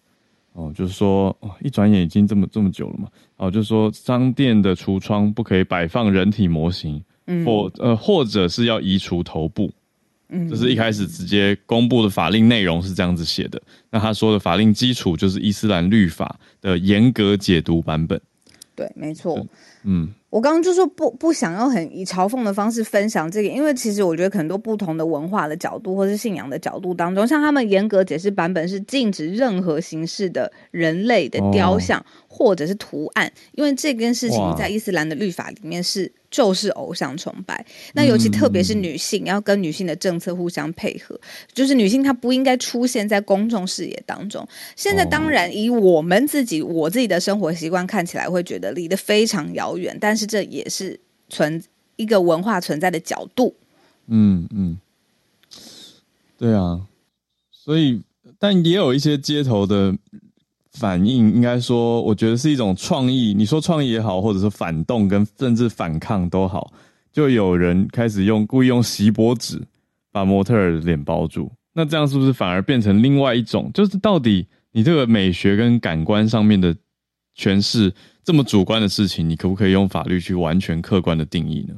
[0.53, 3.07] 哦，就是说，哦，一转眼已经这么这么久了嘛。
[3.37, 7.01] 哦，就是说，商店的橱窗不可以摆放人体模型，
[7.45, 9.69] 或呃，或者是要移除头部。
[10.33, 13.61] 嗯，这是一开始直接公布的法令内容是这样子写的。
[13.89, 18.19] 那他说的法令基础就是伊斯兰律法的严格解读版本。
[18.73, 19.45] 对，没错。
[19.83, 20.09] 嗯。
[20.29, 36.09] 我刚刚就说不不想要很以嘲讽的方式分享这个，因为其实我觉得很多不同的文化的角度或是信仰的角度当中，像他们严格解释版本是禁止任何形式的人类的雕像或者是图案，因为这件事情在伊斯兰的律法里面是。
[36.31, 37.63] 就是偶像崇拜，
[37.93, 41.19] 那尤其特别是女性，要跟女性的政策互相配合，
[41.53, 44.47] 就是女性她不应该出现在公众视野当中。
[44.77, 50.97] 现在当然以我们自己我自己的生活习惯看起来会觉得离得非常遥远，但是这也是
[51.29, 51.61] 存
[51.97, 53.53] 一个文化存在的角度。
[54.07, 54.77] 嗯嗯，
[56.37, 56.87] 对啊，
[57.51, 58.01] 所以
[58.39, 59.95] 但也有一些街头的。
[60.71, 63.33] 反应应该说，我觉得是一种创意。
[63.33, 66.71] 你说创意也好，或者是反动跟甚至反抗都好，
[67.11, 69.61] 就有人开始用故意用锡箔纸
[70.13, 71.51] 把模特儿的脸包住。
[71.73, 73.69] 那这样是不是反而变成另外一种？
[73.73, 76.73] 就是到底你这个美学跟感官上面的
[77.37, 81.75] 诠释这么主观的事情，你可不可以用法律去完全客观的定义呢？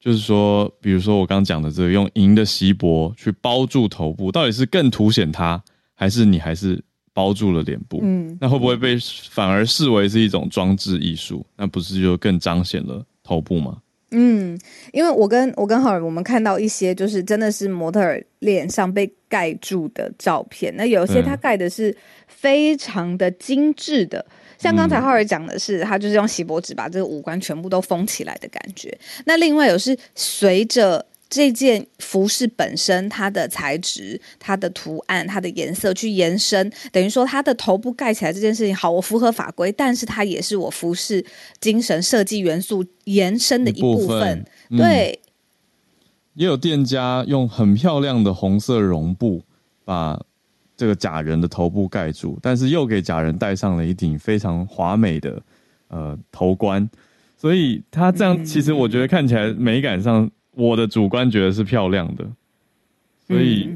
[0.00, 5.62] 就是说，比如说我刚讲的这个用银的锡箔去包住头部，到底是更凸显它，
[5.94, 6.82] 还是你还是？
[7.16, 8.98] 包住了脸部，嗯，那会不会被
[9.30, 11.42] 反而视为是一种装置艺术？
[11.56, 13.78] 那不是就更彰显了头部吗？
[14.10, 14.58] 嗯，
[14.92, 21.96] 因为我跟我跟浩尔，我们看到一些就是真的是模特儿脸上被盖住的照片，那有些他盖的是
[22.28, 24.24] 非常的精致的，
[24.58, 28.94] 像刚才浩尔讲的是，他就是用锡箔纸把这个五官全部都封起来的感觉。
[29.24, 31.06] 那另外有是随着。
[31.28, 41.24] 这件服饰本身，它的材质、它的图案、它的颜色去延伸，等于说它的头部盖起来这件事情，好，我符合法规，但是它也是我服饰
[41.60, 44.44] 精神设计元素延伸的一部分。
[44.70, 45.18] 对，
[46.34, 49.42] 也有店家用很漂亮的红色绒布
[49.84, 50.20] 把
[50.76, 55.42] 这个假人的头部盖住，但是又给假人戴上了一顶非常华美的
[55.88, 56.88] 呃头冠，
[57.36, 62.26] 所以他这样其实我觉得看起来美感上，我的主观觉得是漂亮的，
[63.28, 63.68] 所以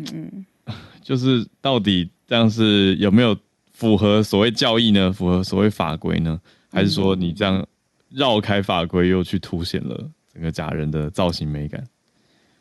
[1.05, 3.37] 就是到底这样是有没有
[3.71, 5.13] 符合所谓教义呢？
[5.13, 6.41] 符合所谓法规呢？
[6.73, 7.67] 还是说你这样
[8.09, 11.85] 绕开法规，又去凸显了整个假人的造型美感？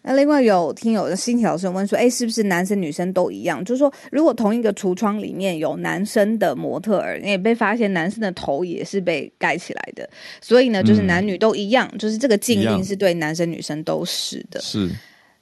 [0.01, 3.63] 那另外有听友的新体老师问说：“哎，是不是男生女生都一样？
[3.65, 10.09] 就是说，如果同一个橱窗里面有男生的模特儿，也被发现男生的头也是被盖起来的，
[10.41, 14.62] 所以呢，就是男女都一样，就是这个禁令是对男生女生都是的。
[14.62, 14.89] 是。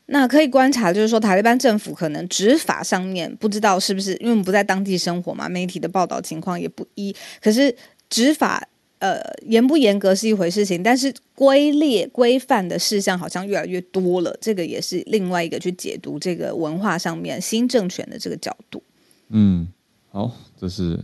[0.07, 7.75] 那可以观察，就是说塔利班政府可能执法上面不知道是不是，因为我们不在当地生活嘛，媒体的报道情况也不一，可是
[8.09, 8.67] 执法。”
[8.99, 18.81] 呃，严不严格是一回事情，但是规列规范的事项好像越来越多了，这个也是另外一个去解读这个文化上面新政权的这个角度。
[19.29, 19.67] 嗯，
[20.10, 20.99] 好，这是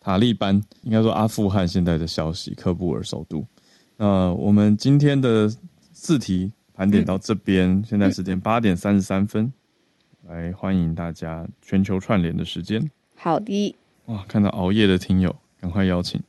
[0.00, 3.42] 塔利班，应该说阿富汗现在的消息，喀布尔首都。
[3.96, 5.50] 那我们今天的
[5.92, 9.50] 四题盘点到这边，现在时间八点三十三分，
[10.28, 12.90] 来欢迎大家全球串联的时间。
[13.14, 13.74] 好的，
[14.06, 16.20] 哇，看到熬夜的听友，赶快邀请。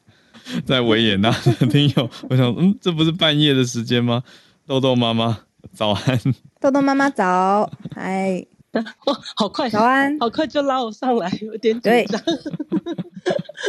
[0.65, 4.23] 在维也纳的听友，我想，嗯，这不是半夜的时间吗？
[4.67, 5.39] 豆豆妈妈
[5.73, 6.19] 早安，
[6.59, 12.21] 豆豆妈妈早，嗨， 哇，好快，早安，好快就拉我上来，有点紧张。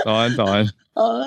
[0.05, 1.27] 早安，早安， 呃，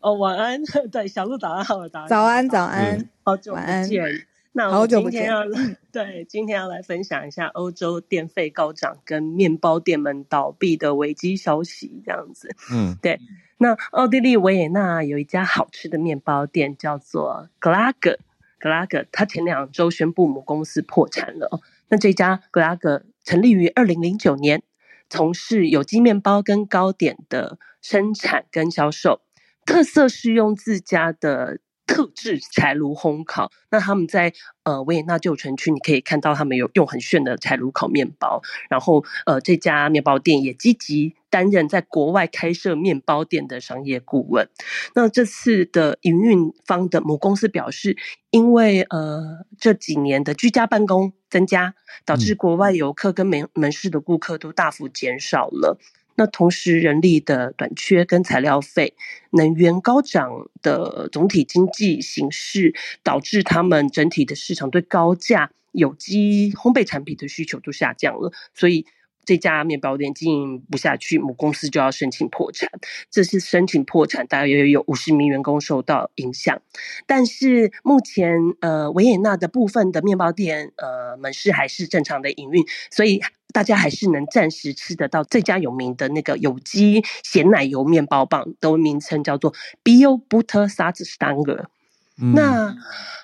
[0.00, 0.60] 哦，晚安，
[0.90, 3.58] 对，小鹿早安，好，早安，早安，早安，好久不
[3.88, 4.26] 见。
[4.52, 5.44] 那我今天要
[5.92, 12.54] 对今天要来分享一下欧洲电费高涨跟面包店们倒闭的危机消息，这样子。
[12.72, 13.18] 嗯，对。
[13.62, 18.18] 那奥地利维也纳有一家好吃的面包店，叫做格拉格。
[18.58, 21.60] 格拉格，它前两周宣布母公司破产了。
[21.90, 24.62] 那这家格拉格成立于二零零九年，
[25.10, 29.20] 从事有机面包跟糕点的生产跟销售，
[29.66, 31.58] 特色是用自家的。
[31.90, 38.40] 特制柴炉烘烤，那他们在呃维也纳旧城区，你可以看到他们有用很炫的柴炉烤面包。
[38.68, 44.48] 然后呃这家面包店也积极担任在国外开设面包店的商业顾问。
[44.94, 47.96] 那这次的营运方的母公司表示，
[48.30, 51.74] 因为呃这几年的居家办公增加，
[52.04, 55.76] 导致国外游客跟门门市的顾客都大幅减少了。
[56.20, 58.92] 那同时，人力的短缺跟材料费、
[59.30, 68.84] 能源高涨的总体经济形势，导致他们整体的市场对高价有机烘焙产品的需求都下降了，所以。
[69.26, 72.68] 这家面包店经营不下去，母公司就要申请破产。
[73.10, 76.60] 这次申请破产，大约有五十名员工受到影响。
[77.06, 83.20] 但是目前，呃，维也纳的部分的面包店，呃，门市还是正常的营运，所以
[83.52, 91.66] 大家还是能暂时吃得到这家有名的那个有机咸奶油面包棒，的名称叫做 Bio Butter Satzstanger。
[92.34, 92.76] 那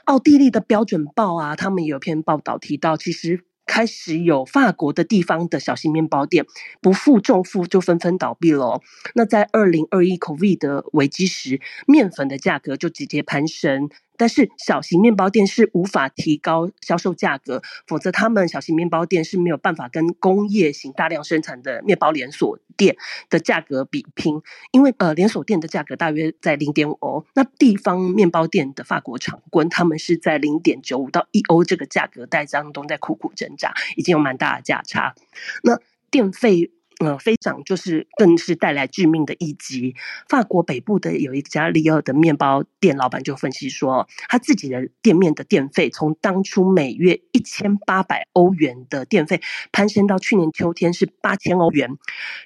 [0.05, 3.45] 奥地利的标准报啊，他们有篇报道提到，其实。
[3.69, 6.47] 开始有法国的地方的小型面包店
[6.81, 8.81] 不负重负就纷纷倒闭了。
[9.17, 13.91] 那在二零二一 COVID 的危机时，面粉的价格就直接攀升。
[14.17, 22.97] 但是小型面包店是无法提高销售价格，否则他们小型面包店是没有办法跟工业型大量生产的面包连锁店
[23.31, 24.41] 的价格比拼，
[24.73, 35.15] 因为呃连锁店的价格大约在零点五欧，那地方面包店的法国厂棍他们是在零点九五到一欧这个价格带当中在苦苦挣扎，已经有蛮大的价差，
[35.63, 35.79] 那
[36.11, 36.71] 电费。
[36.99, 39.95] 呃，飞涨就是更是带来致命的一击。
[40.31, 51.91] 法国北部的有一家利奥的面包店老板就分析说，他自己的店面的电费从当初每月一千八百欧元的电费，攀升到去年秋天是八千欧元，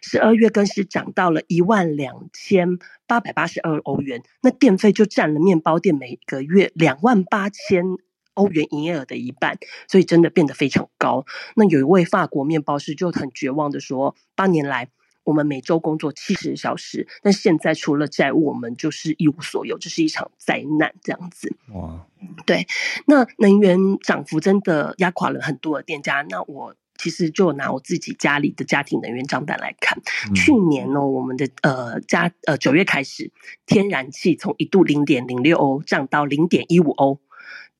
[0.02, 4.22] 十二月更是涨到了一万两千八百八十二欧元。
[4.42, 7.84] 那电费就占了面包店每个月两万八千。
[8.34, 11.24] 欧元营业额的一半，所以真的变得非常高。
[11.56, 14.88] 那有一位法国面包师就很绝望的说：“八年来，
[15.24, 21.54] 我们每周工作七十小时，但现在除了债务，我们就是一无所有，这是一场灾难。”这样子。
[21.74, 22.06] 哇，
[22.46, 22.66] 对。
[23.06, 26.24] 那能源涨幅真的压垮了很多的店家。
[26.28, 29.98] 那我其实就拿我自己家里的家庭能源账单来看，
[30.34, 33.32] 去年呢，我们的呃家呃九月开始，
[33.66, 37.20] 天然气从一度零点零六欧涨到零点一五欧。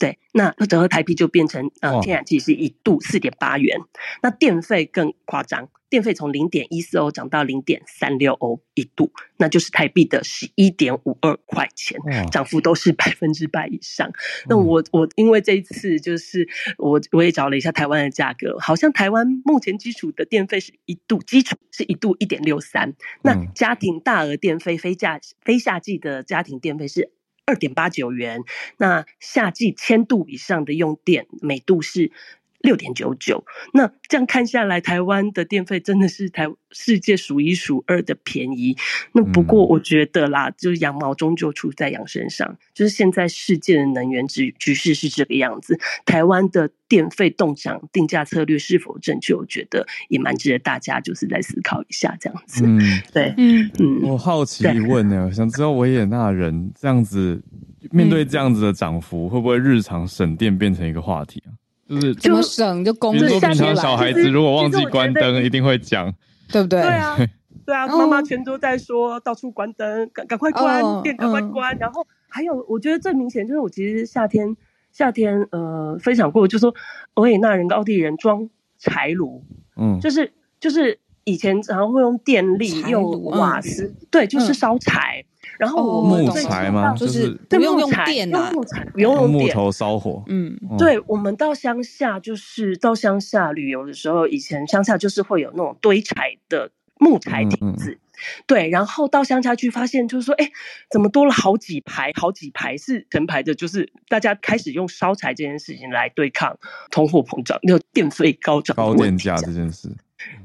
[0.01, 3.79] 对，那折合台币就变成呃，天然气是一度四点八元。
[4.23, 11.99] 那电费更夸张，电费从零点一四欧涨到零点三六欧一度，那就是台币的十一点五二块钱，
[12.33, 14.11] 涨幅都是百分之百以上。
[14.49, 16.49] 那我我因为这一次就是
[16.79, 27.13] 我我也找了一下台湾的价格，好像台湾目前基础的电费是一度基础是一度一点六三，那家庭大额电费非夏非夏季的家庭电费是
[27.51, 28.45] 二点八九元，
[28.77, 32.13] 那夏季千度以上的用电每度是。
[32.61, 38.77] 六点九九，那这样看下来，台湾的电费真的是台世界数一数二的便宜。
[39.13, 49.35] 那不过我觉得啦，就是羊毛终究出在羊身上，就是现在世界的能源局局势是这个样子，台湾的电费动涨定价策略是否正确？
[49.35, 52.65] 我觉得也蛮值得大家就是在思考一下这样子。
[52.67, 52.81] 嗯，
[53.13, 54.03] 对，嗯嗯。
[54.03, 57.43] 我好奇问呢，想知道维也纳人这样子
[57.91, 61.57] 面对这样子的涨幅，会不会日常省电变成一个话题啊？
[61.91, 63.29] 就是怎么省就工作。
[63.41, 66.13] 平常小孩子如果忘记关灯，一定会讲，
[66.53, 66.81] 对不对？
[66.81, 67.17] 对啊，
[67.67, 71.77] 对啊，妈妈全都在说到处关灯，赶赶快关电，赶快关。
[71.79, 74.57] 然后还有，我觉得最明显就是我其实夏天
[74.93, 76.73] 夏天呃分享过，就说
[77.15, 79.43] 维也纳人跟奥地利人装柴炉，
[79.77, 85.25] 嗯，就是就是以前常会用电力用瓦斯，对，就是烧柴。
[85.61, 86.95] 然后我木材吗？
[86.95, 90.25] 就是不用用电啊，木材不用用木头烧火。
[90.27, 97.99] 嗯，对，我们到乡下就是到乡下旅游的时候，以前乡下就是会有那种堆柴的木材亭子。
[98.47, 100.51] 对，然后到乡下去发现，就是说，哎，
[100.91, 106.59] 怎么多了好几排，好几排是成排的，就是大家开始用烧柴这件事情来对抗
[106.91, 109.91] 通货膨胀，那个电费高涨、高电价这件事。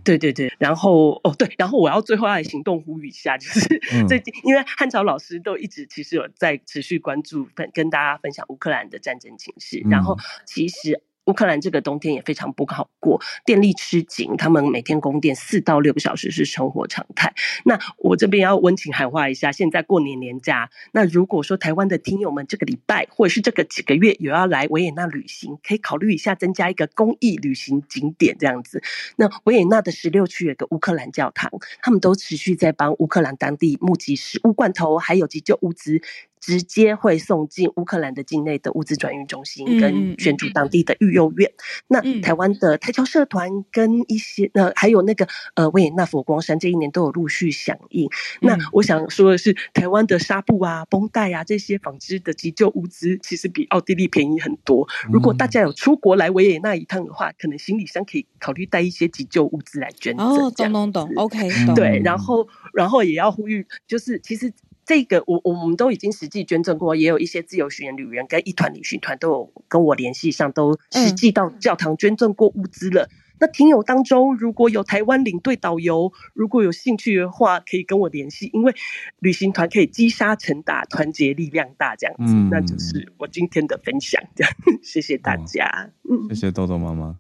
[0.04, 3.60] 对对对，然后哦对，然后我要最后来行动呼吁一下，就是
[4.08, 11.02] 最近因为汉朝老师都一直其实有在持续关注跟跟大家分享乌克兰的战争情势，然后其实。
[11.26, 17.34] 乌克兰这个冬天也非常不好过，电力吃紧，他们每天供电四到六个小时是生活常态。
[17.64, 28.82] 那我这边要温情喊话一下，现在过年年假，那如果说台湾的听友们这个礼拜或者是这个几个月有要来维也纳旅行，可以考虑一下增加一个公益旅行景点这样子。
[29.16, 31.52] 那维也纳的十六区有个乌克兰教堂，
[31.82, 36.02] 他们都持续在帮乌克兰当地募集食物罐头，还有急救物资。
[36.46, 41.52] 直接会送进乌克兰的境内的物资转运中心，跟捐助当地的育幼院。
[41.88, 48.08] 那台湾的台侨社团跟一些呃，还有那个呃维也纳佛光山，这一年都有陆续响应。
[48.42, 54.88] 那我想说的是，台湾的纱布啊、绷带啊这些纺织的急救物资，其实比奥地利便宜很多。
[55.12, 60.28] 如果大家有出国来维也纳一趟的话，可能行李箱可以考虑带一些急救物资来捐赠。
[60.28, 64.54] 哦，懂懂懂，OK，对，然后然后也要呼吁，就是其实。
[64.86, 73.10] 这个我我们都已经实际捐赠过，也有一些自由巡演旅人跟一团旅行团都有跟我联系上，都实际到教堂捐赠过物资了。
[73.38, 78.74] 那听友当中如果有台湾领队导游，如果有兴趣的话，可以跟我联系，因为
[79.20, 82.34] 旅行团可以积沙成塔，团结力量大，这样子。
[82.50, 85.90] 那就是我今天的分享，这样 谢谢大家。
[86.10, 87.18] 嗯，谢谢豆豆妈妈。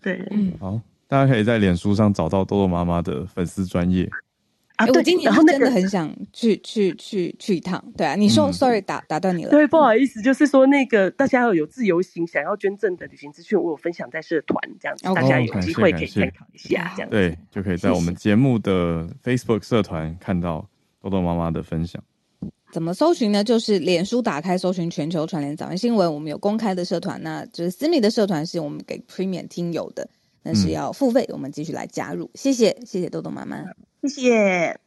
[0.00, 4.10] 对，嗯，好，大家可以在脸书上找到豆豆妈妈的粉丝专业。
[4.82, 20.68] 啊，我今年真的很想去去去去一趟，对啊，你说，sorry，打打断你了，对，不好意思，就是说那个大家要有自由行，想要捐赠的旅行资讯，我有分享在社团这样子，大家有机会可以参考一下，这样对，就可以在我们节目的 Facebook 社团看到
[21.00, 22.02] 豆豆妈妈的分享。
[22.72, 23.44] 怎么搜寻呢？
[23.44, 30.08] 就是脸书打开搜寻全球传联早安新闻，我们有公开的社团，那就是私密的社团是我们给 Premium 听友的，
[30.42, 33.64] 那是要付费，我们继续来加入，谢谢，谢谢豆豆妈妈。
[34.02, 34.78] 谢谢。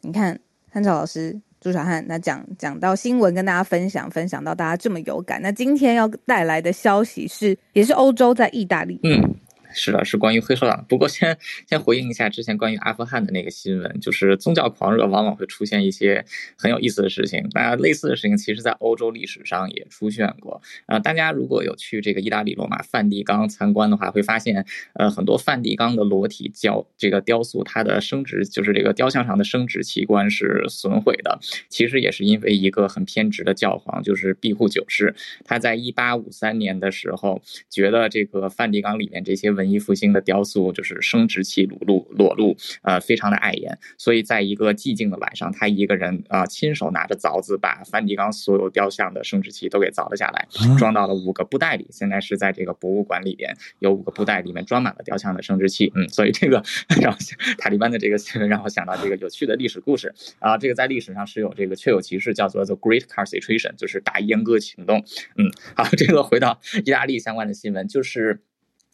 [0.00, 0.38] 你看，
[0.70, 5.40] 汉朝老师朱小汉，那讲讲到新闻，跟大家分享，分享到大家这么有感。
[5.42, 8.98] 那今天要带来的消息是，也是欧洲在意大利。
[9.02, 9.34] 嗯。
[9.72, 10.84] 是的，是关于黑手党。
[10.88, 16.24] 不过先先回应一下之前关于阿富汗的那个新闻，就是宗教狂热往往会出现一些
[16.56, 17.48] 很有意思的事情。
[17.52, 20.60] 那类似的事情，其实在欧洲历史上也出现过。
[20.86, 24.64] 呃，大家如果有去这个意大利罗马梵蒂冈参观的话，会发现，
[24.94, 31.38] 呃，很多梵蒂冈的裸体雕这个雕塑，它的生殖就是这个雕像上的生殖器官是损毁的。
[31.68, 35.14] 其实也是因为一个很偏执的教皇，就是庇护九世，
[35.44, 39.50] 他在一八五三年的时候，觉得这个梵蒂冈里面这些。
[39.60, 43.78] 文艺复兴的雕塑就是生殖器裸露，裸露，呃，非常的碍眼。
[43.98, 50.48] 所以在一个寂静的晚上，他一个人啊，亲手拿着凿子，把梵蒂冈所有雕像的生殖器都给凿了下来，
[50.78, 51.86] 装到了五个布袋里。
[51.90, 55.92] 现在是在这个博物馆里边，有五个布袋，里面装满了雕像的生殖器。
[55.94, 56.62] 嗯，所以这个
[57.02, 57.14] 让
[57.58, 60.56] 塔利班的这个新闻让我想到这个有趣的历史故事啊。
[60.56, 65.04] 这个在历史上是有这个确有其事，叫做 The Great Castration，就是大阉割行动。
[65.36, 68.40] 嗯，好，这个回到意大利相关的新闻，就是。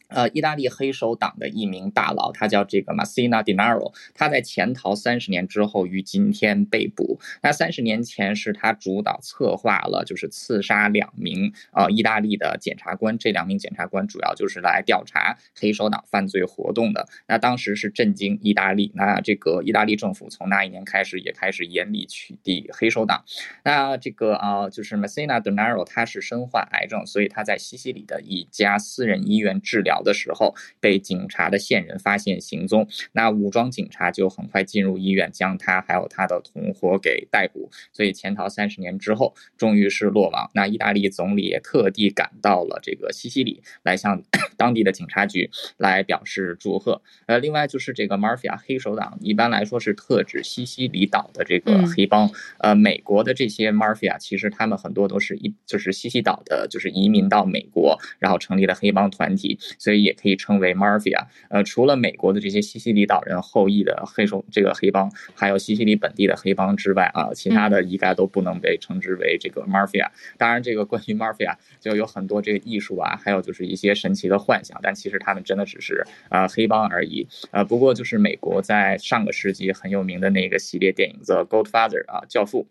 [0.07, 7.19] 呃，意大利黑手党的一名大佬，他叫这个 Massina Dinaro，他在潜逃三十年之后于今天被捕。
[7.43, 13.17] 那三十年前是他主导策划了，就是刺杀两名呃意大利的检察官。
[13.17, 17.05] 这两名检察官主要就是来调查黑手党犯罪活动的。
[17.27, 18.93] 那当时是震惊意大利。
[18.95, 23.25] 那这个意大利政府从那一年开始也开始严厉取缔黑手党。
[23.65, 29.96] 那这个啊，就是 Massina Dinaro，他是身患癌症，所以他在西西里的一家私人医院治疗。
[30.01, 37.69] 的时候被警察的线人发现行踪，那武装警察就很快进入医院，将他还有他的同伙给逮捕。
[37.93, 40.49] 所以潜逃三十年之后，终于是落网。
[40.53, 44.21] 那意大利总理也特地赶到了这个西西里，来向
[44.57, 47.01] 当地的警察局来表示祝贺。
[47.25, 52.29] 呃，另外就是这个 Mafia 黑手党，一般来说是特指西西里岛的这个黑帮。
[52.59, 59.59] 呃，美国的这些 Mafia 其实他们很多都是一就是西西岛的，就是移民到美国，然后成立了黑帮团体。
[59.77, 61.25] 所以也可以称为 mafia。
[61.49, 70.07] 呃，除了美国的这些西西里岛人后裔的黑手这个黑帮，还有西西里本地的黑帮之外啊，其他的一概都不能被称之为这个 mafia。
[70.37, 77.27] 当然，这个关于 mafia 就有很多这个艺术啊，还有就是一些神奇的幻想，但其实他们真的只是啊黑帮而已。
[77.51, 82.67] 呃，不过就是美国在上个世纪很有名的那个系列电影《The Godfather》啊，教父。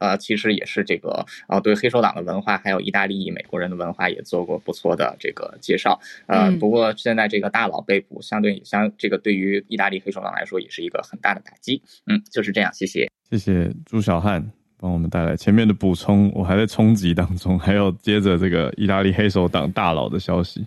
[0.00, 5.98] 呃，其实也是这个啊，对黑手党的文化，还有意大利裔美国人的文化也做过不错的这个介绍。
[6.26, 11.82] 呃，不过现在这个大佬被捕，相对相这个对于意大利黑手党来说也是一个很大的打击。
[12.06, 14.44] 嗯，就是这样，谢谢，谢谢朱小汉
[14.78, 20.66] 帮我们带来前面的补充，我还在冲击当中，还有接着这个意大利黑手党大佬的消息。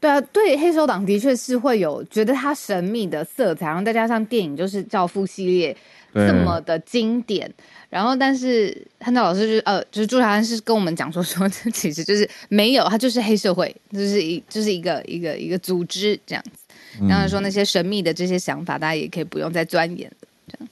[0.00, 5.76] 对啊，对黑手党的确是会有觉得它神秘的色彩，然后再加上电影就是《教父》系列
[6.14, 7.52] 这么的经典。
[7.90, 17.06] 然后，但是汉道老师就是呃，就是朱小安是跟我们讲说说， 这其实就是没有，他就是黑社会，就是一就是一个一个一个组织这样子。
[17.08, 20.68] 然后说那些神秘的这些想法，大家也可以不用再钻研了，这样。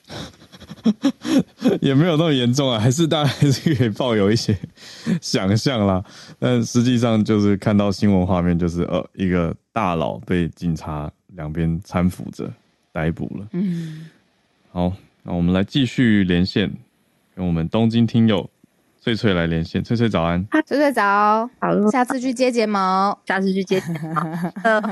[1.80, 4.56] 也没有那么严重啊，还是大家还是可以抱有一些
[5.20, 6.04] 想象啦。
[6.38, 12.52] 但实际上就是看到新闻画面，就是呃，一个大佬被警察两边搀扶着
[12.92, 13.48] 逮捕了。
[13.52, 14.08] 嗯，
[14.70, 16.72] 好，那我们来继续连线。
[17.34, 18.48] 跟我们东京听友
[19.06, 23.80] 翠翠来连线，翠翠早安，翠翠早，好，下次去接睫毛，下次去接。
[24.64, 24.82] 呃，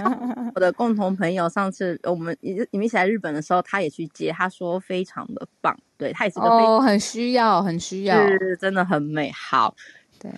[0.54, 9.32] 我的共同朋友上次我们你们一起来日本的时候，他也去接，他说非常的棒，对他也是个哦，很需要，很需要，是真的很美。
[9.32, 9.74] 好。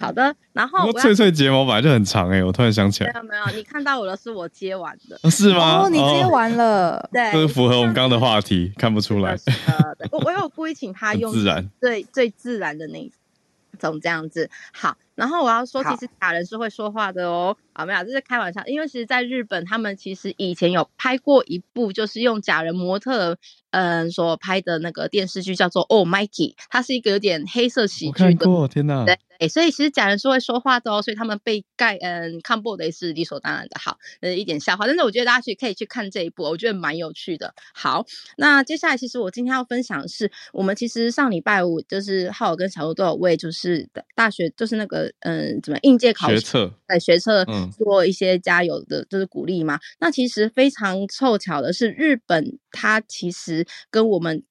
[0.00, 5.82] 好的，然后翠翠睫毛本来就很长哎，我突然想起来，没有没有，你看到我的是我接完的， 是吗？
[5.82, 9.32] 哦，你接完了，对，这是符合我们刚刚的话题，看不出来。
[9.66, 11.70] 呃，我我有故意请他用自然。
[11.78, 12.98] 最最自然的那
[13.76, 14.50] 总这样子。
[14.72, 17.56] 好，然后我要说，其实假人是会说话的哦。
[17.72, 23.36] 啊，没有，这是开玩笑，因为其实在日本，他们其实以前有拍过一部，就是用假人模特。
[23.72, 28.68] 嗯，所拍的那个电视剧叫做《Oh Mikey》，它是一个有点黑色喜剧的。
[28.68, 29.04] 天哪！
[29.04, 33.78] 对，所以其实假人是会说话的哦，所以他们被盖嗯看播的也是理所当然的。
[33.78, 37.52] 好，呃，一点笑话，但是我觉得大家去可以去看这一部，我觉得蛮有趣的。
[37.74, 38.06] 好，
[38.38, 47.44] 那接下来其实我今天要分享的是，我们其实上礼拜五就是浩尔跟小鹿都有为就是大学就是那个嗯怎么应届考学测在学测
[47.76, 49.78] 做一些加油的，就是鼓励嘛。
[50.00, 53.66] 那其实非常凑巧的是，日本它其实。
[53.90, 54.42] 跟我们。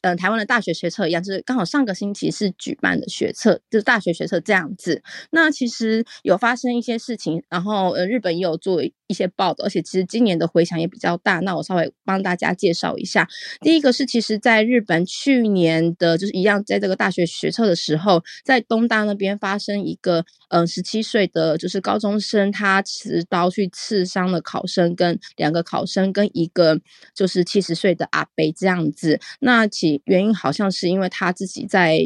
[0.00, 5.02] 嗯，台湾的大学学测一样，就是刚好上个星期是举办的学测，就是大学学测这样子。
[5.30, 11.40] 那其实有发生一些事情，然后呃，日本也有做一些报道，而且其实今年的回响也比较大。
[11.40, 13.28] 那我稍微帮大家介绍一下。
[13.60, 26.80] 第一个是，其实在日本去年的，就是一样，在这个大学学测的时候，在东大那边发生一个，嗯，十七岁的就是高中生，他持刀去刺伤了考生，跟两个考生，跟一个
[27.14, 29.20] 就是七十岁的阿伯这样子。
[29.40, 31.98] 那其原因好像是因为他自己在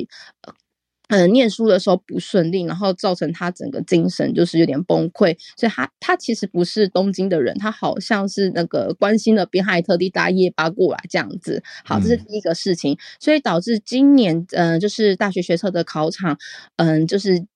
[0.43, 0.53] 呃
[1.29, 11.63] 念书的时候不顺利，然后造成他整个精神就是有点崩溃，所以他他其实不是东京的人，他好像是那个关心的边，还特地搭夜巴过来这样子。
[11.85, 16.37] 好，这是第一个事情，所以导致今年嗯就是大学学测的考场
[16.77, 17.47] 嗯就是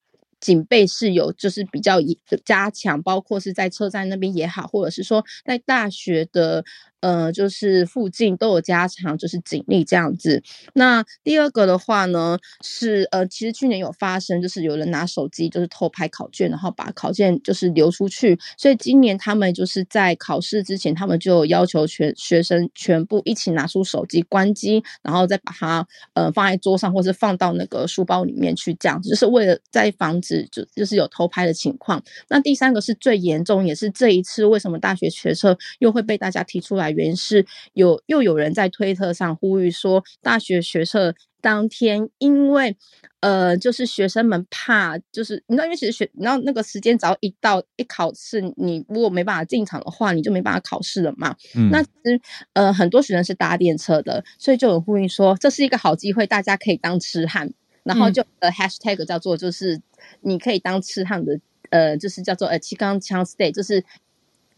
[0.41, 1.99] 警备是有就是比较
[2.45, 6.65] 加强，包括是在车站那边也好，或者是说在大学的。
[7.03, 10.41] 呃，就是附近都有加强，就是警力这样子。
[10.73, 18.39] 那第二个的话呢，是呃，其实去年有发生，就是有人拿手机就是偷拍考卷，然后把考卷就是流出去。
[18.57, 25.85] 所以今年他们就是在考试之前，他们就要求全学生全部一起拿出手机关机，然后再把它
[26.15, 32.01] 呃放在桌上，或是放到那个书包里面去，这样子就是为了在防止就就是有偷拍的情况。
[32.29, 36.92] 那第三个是最严重，也是这一次为什么大学学车又会被大家提出来？
[36.93, 42.77] 原因是有又有人在推特上呼吁说，大学学测当天，因为
[43.21, 51.35] 呃，就是学生们怕，就是你知道，因为其实学，你知道那个时间只要一到一考试，你如果没办法进场的话，你就没办法考试了嘛。
[51.57, 52.21] 嗯那其实
[52.53, 59.81] 呃，很多学生是搭电车的，所以就有呼吁说，这是一个好机会，大家可以当痴汉，然后就呃 hashtag 叫做就是
[60.21, 61.41] 你可以当痴汉的，
[61.71, 63.85] 呃，就是叫做呃七缸枪 stay，就是。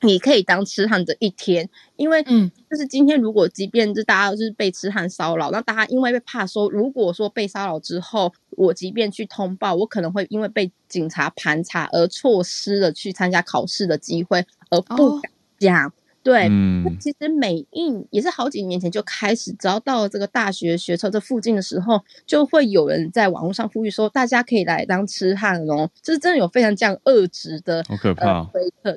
[0.05, 15.93] 你可以当痴汉的一天，因为嗯，就是今天如果即便是大家就是被痴汉骚扰，那大家因为被怕说，如果说被骚扰之后，我即便去通报，我可能会因为被警察盘查而错失了去参加考试的机会，而不敢讲。
[16.25, 28.49] 对，嗯其实美印也是好几年前就开始，只要到了这个大学学车这附近的时候，就会有人在网络上呼吁说，大家可以来当痴汉哦，就是真的有非常这样恶质的，好可怕。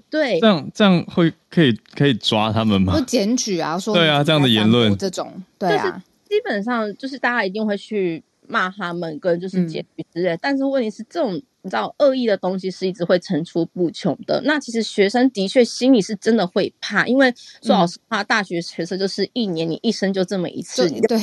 [0.10, 2.94] 对，这样这样会可以可以抓他们吗？
[2.98, 10.38] 不检举啊，说对啊，这样的言论这种，对啊，基本上就是大家一定会去骂他们，跟就是检举之类。
[10.42, 11.42] 但是问题是这种。
[11.68, 14.42] 你知道恶意的东西是一直会层出不穷的。
[14.46, 21.20] 那其实学生的确心里是真的会怕，因为说老实话，大学学生就是一年你一生就这么一次，对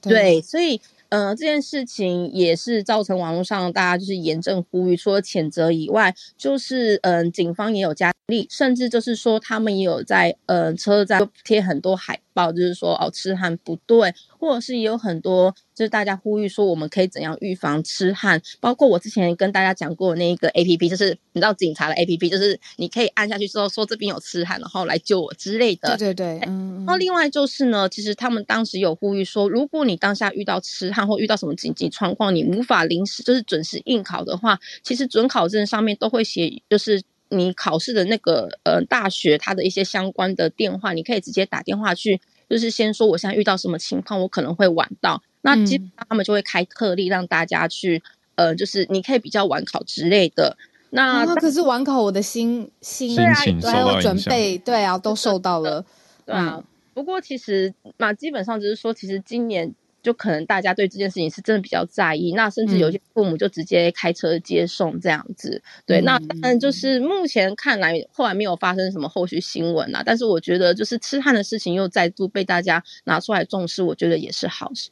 [0.00, 15.54] 对，所以呃这件事情也是造成网络上大家就是严正呼吁，除了谴责以外，就是嗯警方也有加力，甚至就是说他们也有在呃车站贴很多海报，就是说哦痴汉不对，或者是也有很多。
[15.74, 18.40] 就是大家呼吁说，我们可以怎样预防痴汉？
[18.60, 25.96] 包括我之前跟大家讲过那个 A P P，就是你知道警察的 A P P，就是你可以按下去之后说这边有痴汉，然后来救我之类的。
[25.96, 26.84] 对对对，嗯。
[26.84, 37.02] 那另外就是呢，其实他们当时有呼吁说，如果你当下遇到痴汉或遇到什么紧急状况，你无法临时就是准时应考的话，其实准考证上面都会写，就是
[37.32, 45.22] 你考试的那个呃大学它的一些相关的电话，你可以直接打电话去，就是先说我现在遇到什么情况，我可能会晚到。
[45.40, 48.02] 那基本上他们就会开特例让大家去，
[48.36, 50.56] 呃，就是你可以比较晚考之类的。
[50.90, 55.84] 那可是晚考，我的心心还有准备，对啊，都受到了。
[56.26, 56.62] 对啊，
[56.94, 62.32] 不过其实嘛，基本上就是说，其实今年就可能大家对这件事情是真的比较在意。
[62.32, 65.62] 那甚至有些父母就直接开车接送这样子。
[65.86, 70.02] 对，那嗯，就是目前看来，后来没有发生什么后续新闻啊。
[70.04, 74.90] 但是我觉得，就是痴汉的事情又再度被大家拿出来重视，我觉得也是好事。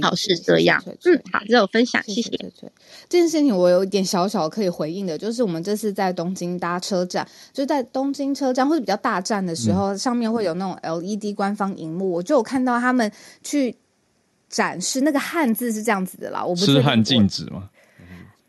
[0.00, 2.30] 好是这样，嗯，好，这有分享，谢谢。
[3.10, 13.76] 这件事情我有一点小小可以回应的，就是我们这次在东京搭车站，就在东京车站或者比较大站的时候，上面会有那种 LED 官方荧幕，我就有看到他们去
[14.52, 16.44] 展示那个汉字是这样子的啦。
[16.44, 17.68] 我不是汉禁止吗？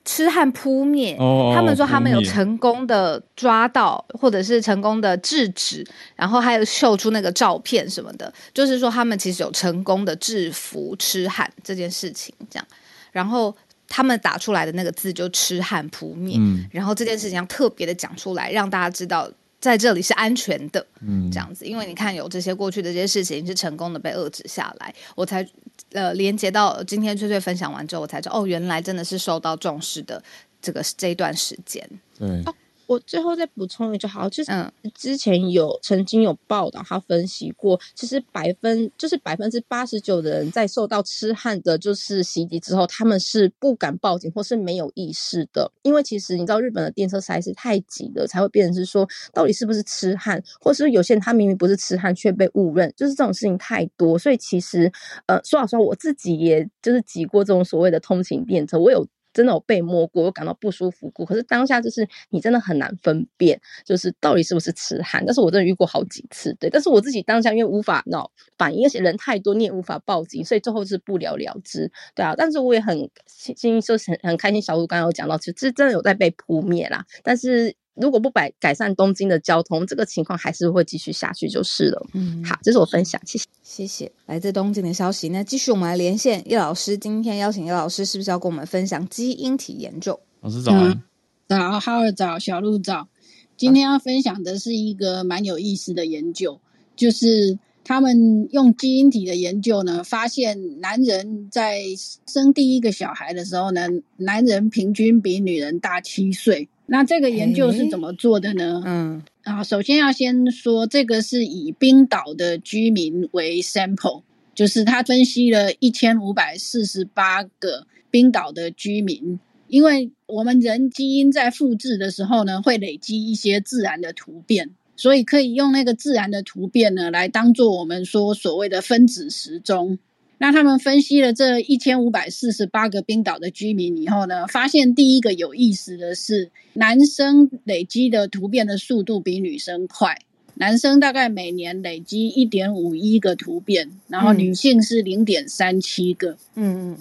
[0.06, 1.16] 痴汉扑灭，
[1.56, 5.82] 他们说他们有成功的抓到，或者是成功的制止，
[6.14, 12.68] 然后还有秀出那个照片什么的，就是说他们其实有成功的制服痴汉这件事情，这样，
[13.14, 13.56] 然后
[13.88, 16.38] 他们打出来的那个字就痴汉扑灭，
[16.70, 19.32] 然后这件事情要特别的讲出来，让大家知道。
[19.64, 25.48] 在这里是安全的，嗯，这样子，因为你看有这些过去的这些事情是成功的被遏制下来，我才
[25.94, 30.22] 呃连接到今天翠翠分享完之后，我才知道哦，原来真的是受到重视的
[30.62, 31.90] 这个这一段时间，
[32.20, 32.44] 对。
[32.86, 34.52] 我最后再补充一句，好，就是
[34.94, 54.92] 之前有曾经有报道，他分析过，其实百分就是百分之八十九的人在受到痴汉的，就是袭击之后，他们是不敢报警或是没有意识的，因为其实你知道日本的电车实在是太挤了，才会变成是说到底是不是痴汉，或是有些人他明明不是痴汉却被误认，就是这种事情太多，所以其实
[55.28, 59.08] 呃说老实话，我自己也就是挤过这种所谓的通勤电车，我有。
[59.34, 61.26] 真的有被摸过，我感到不舒服过。
[61.26, 65.24] 可是当下就是你真的很难分辨，就是到底是不是痴汉。
[65.26, 66.70] 但是我真的遇过好几次，对。
[66.70, 72.34] 但是我自己当下因为无法闹反应，而且人太多，你也无法报警，所以最后是不了了之，对啊。
[72.38, 77.06] 但是我也很心心就是很很开心，小鹿刚刚有讲到，其实真的有在被扑灭啦。
[77.24, 77.76] 但是。
[77.96, 82.06] 如果不改改善东京的交通，这个情况还是会继续下去就是了。
[82.14, 84.12] 嗯，好，这是我分享，谢谢，谢谢。
[84.26, 86.98] 来自东京的消息，那继续我们来连线叶老师。
[86.98, 90.20] 今天邀请叶老师，是不是要跟我们分享基因体研究？
[90.42, 91.04] 老师早安，
[91.48, 93.08] 早，哈尔早，小鹿早。
[93.56, 96.60] 今天要分享的是一个蛮有意思的研究，
[96.96, 101.84] 就是他们用基因体的研究呢，发现男人在
[102.28, 103.88] 生第一个小孩的时候呢，
[104.18, 106.68] 男人平均比女人大七岁。
[106.86, 108.84] 那这个研究是怎么做的呢？
[108.86, 114.24] 嗯啊，首先要先说，这个是以冰岛的居民为 sample，
[114.54, 129.98] 就是他分析了一千五百四十八个冰岛的居民，因为我们人基因在复制的时候呢，会累积一些自然的突变，所以可以用那个自然的突变呢，来当做我们说所谓的分子时钟。
[130.44, 140.20] 那他们分析了这一千五百四十八个冰岛的居民以后呢，发现第一个有意思的是，男生累积的突变的速度比女生快，
[140.56, 146.32] 男生大概每年累积一点五一个突变，然后女性是零点三七个。
[146.56, 146.98] 嗯嗯，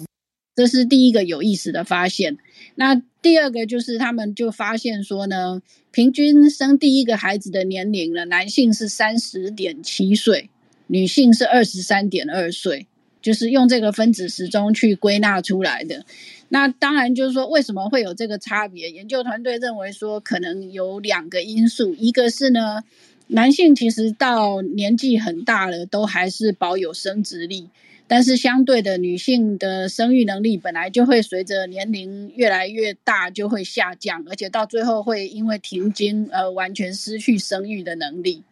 [0.55, 2.37] 这是第一个有意思的发现。
[2.75, 10.49] 那第二个就是他们就发现说呢，平均生第一个孩子的年龄呢，男性是三十点七岁，
[10.87, 12.87] 女性是二十三点二岁。
[13.23, 16.05] 就是用这个分子时钟去归纳出来的。
[16.49, 18.91] 那当然就是说，为什么会有这个差别？
[18.91, 21.95] 研究团队认为说，可能有两个因素。
[21.95, 22.83] 一个是呢，
[23.27, 27.69] 男性其实到年纪很大了，都还是保有生殖力，
[28.07, 38.43] 但是相对的，女性的生育能力本来就会随着年龄越来越大就会下降，而且到最后会因为停经而完全失去生育的能力。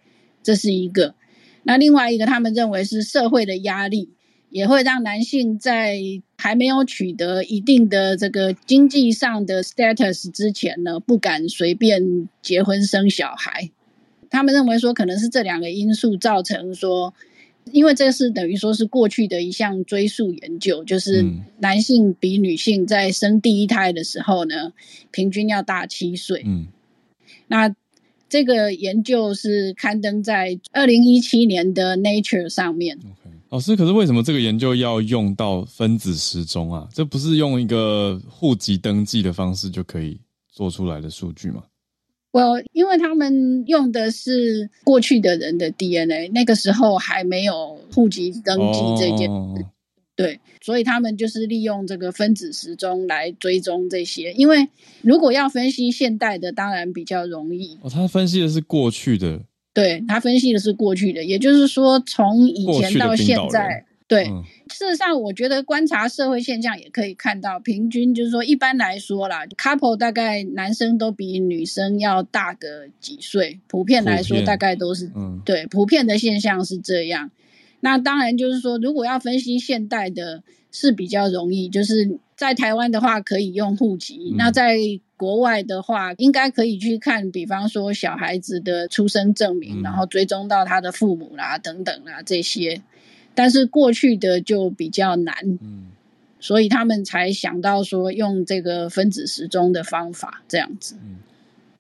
[0.42, 1.14] 这是一个。
[1.64, 4.10] 那另外一个，他们认为是社会的压力。
[4.52, 5.98] 也会让男性在
[6.38, 13.72] 还没有取得一定的这个经济上的 status 之前呢，不敢随便结婚生小孩。
[14.30, 17.14] 他们认为说，可能是这两个因素造成说，
[17.72, 21.26] 因为这是等于说是过去的一项追溯研究，就是
[21.60, 24.74] 男性比女性在生第一胎的时候呢，
[25.12, 26.44] 平均要大七岁。
[26.46, 26.68] 嗯，
[27.48, 27.74] 那
[28.28, 33.00] 这个研究是刊登在二零一七年的 Nature 上面。
[33.52, 36.88] 老师，可是为什么这个研究要用到分子时钟啊？
[36.94, 40.18] 这不是用一个户籍登记的方式就可以
[40.50, 41.62] 做出来的数据吗？
[42.32, 49.30] 我因为他们用的是过去的人的 DNA，那个时候还没有户籍登记这件，
[50.16, 54.32] 对，所以他们就是利用这个分子时钟来追踪这些。
[54.32, 54.70] 因为
[55.02, 57.78] 如果要分析现代的，当然比较容易。
[57.82, 59.42] 哦，他分析的是过去的。
[59.74, 64.26] 对他分析的是过去的，也就是说从以前到现在，对。
[64.74, 75.12] 事实上，我觉得观察社会现象也可以看到，平均就是说，一般来说啦，couple 大概男生都比女生要大个几岁，普遍来说大概都是，
[75.46, 77.32] 对，普遍的现象是这样。
[77.82, 80.42] 那当然就是说，如果要分析现代的，
[80.72, 84.78] 是比较容易，就是在台湾的话可以用户籍，那在。
[85.22, 92.82] 国外的话，应该可以去看，比方说小孩子的出生证明，然后追踪到他的父母啦，等等啊这些。
[93.36, 95.92] 但是过去的就比较难，嗯，
[96.40, 100.96] 所以他们才想到说用这个分子时钟的方法这样子。
[101.04, 101.18] 嗯，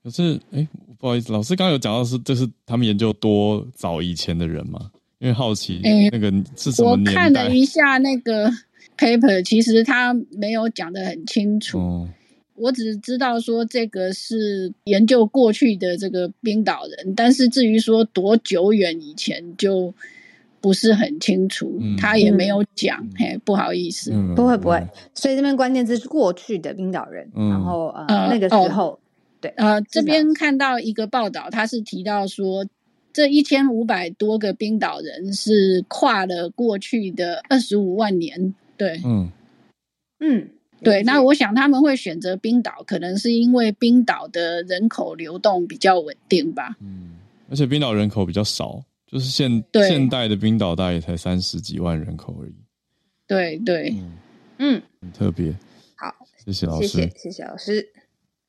[0.03, 0.67] 可是，哎，
[0.99, 4.91] 不好意思，老师刚刚有讲到是，这是他们研究多早以前的人吗？
[5.17, 5.81] 因为好奇，
[6.11, 8.51] 那个是什么我看了一下那个
[8.95, 12.07] paper，其实他没有讲的很清楚。
[12.61, 19.91] 我只知道说这个是研究过去的这个冰岛人，但是至于说多久远以前就
[20.61, 28.99] 不是很清楚，他也没有讲，嘿，不好意思，不会不会，所以这边关键字是过去的冰岛人，然后呃那个时候，
[29.41, 32.67] 对，呃这边看到一个报道，他是提到说
[33.11, 39.31] 这一千五百多个冰岛人是跨了过去的二十五万年，对，嗯。
[40.19, 40.49] 嗯。
[40.83, 46.75] 对，那我想他们会选择冰岛，可能是因为冰岛的人口流动比较稳定吧。
[46.79, 47.17] 嗯，
[47.49, 52.55] 而且冰岛人口比较少，就是现现代的冰岛大概才三十几万人口而已。
[53.27, 53.95] 对对，
[54.57, 55.55] 嗯，很特别。
[55.95, 56.13] 好，
[56.43, 57.89] 谢谢老师，谢谢谢谢老师。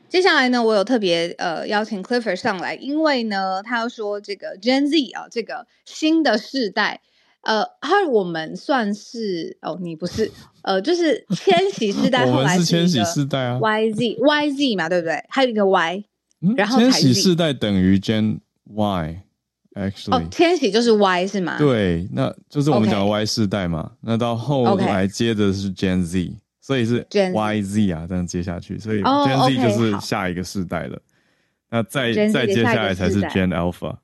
[0.08, 7.00] 接下来呢，我有特别呃邀请 Clifford 上来，因为呢，他要说这个 Gen Z 啊，这个新的世代。
[7.42, 10.30] 呃，他我们算是哦，你不是
[10.62, 15.24] 呃，就是千禧世代， 后来是千禧世代啊，Y Z Y Z 嘛，对不对？
[15.28, 16.04] 还有一个 Y，
[16.56, 21.58] 然后千禧世代等于 Gen Y，actually 哦，千禧就是 Y 是吗？
[21.58, 23.90] 对，那就是我们讲的 Y 世代嘛。
[24.02, 30.96] 那到后来接的是 Gen Z，所以是 Y Z 啊，这样接下去，所以 Gen Z 就是下一个世代了。
[31.70, 33.96] 那再再接下来才是 Gen Alpha。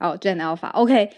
[0.00, 1.10] 哦，Gen Alpha，OK。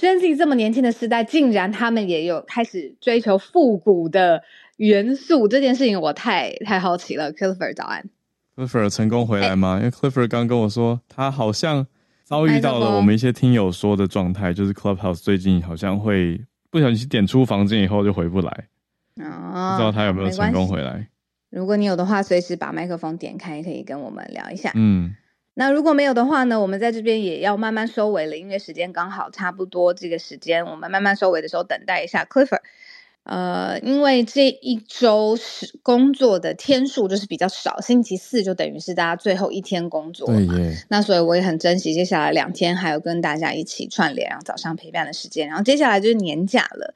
[0.00, 4.42] Gen Z 这么年轻的时代，竟然他们也有开始追求复古的
[4.78, 7.30] 元素，这件事情我太太好奇了。
[7.34, 8.08] Clifford 早安
[8.56, 9.76] ，Clifford 成功回来吗？
[9.76, 11.86] 因为 Clifford 刚跟我说，他好像
[12.24, 16.40] 遭遇到了我们一些听友说的状态，就是 Clubhouse 最近好像会
[16.70, 18.68] 不小心点出房间以后就回不来，
[19.16, 21.08] 哦，不知道他有没有成功回来。
[21.50, 24.72] 如果你有的话，随时把麦克风点开，可以跟我们聊一下。
[24.76, 25.14] 嗯，
[25.54, 32.60] 那如果没有的话呢，我们在这边也要慢慢收尾了，因为时间刚好差不多这个时间，我们慢慢收尾的时候，等待一下 Clifford。
[33.24, 40.54] 呃，因为这一周是工作的天数就是比较少，星期四就等于是大家最后一天工作嘛。
[40.88, 45.46] 那所以我也很珍惜接下来两天还有跟大家一起串联，然后早上陪伴的时间。
[45.46, 46.94] 然后接下来就是年假了。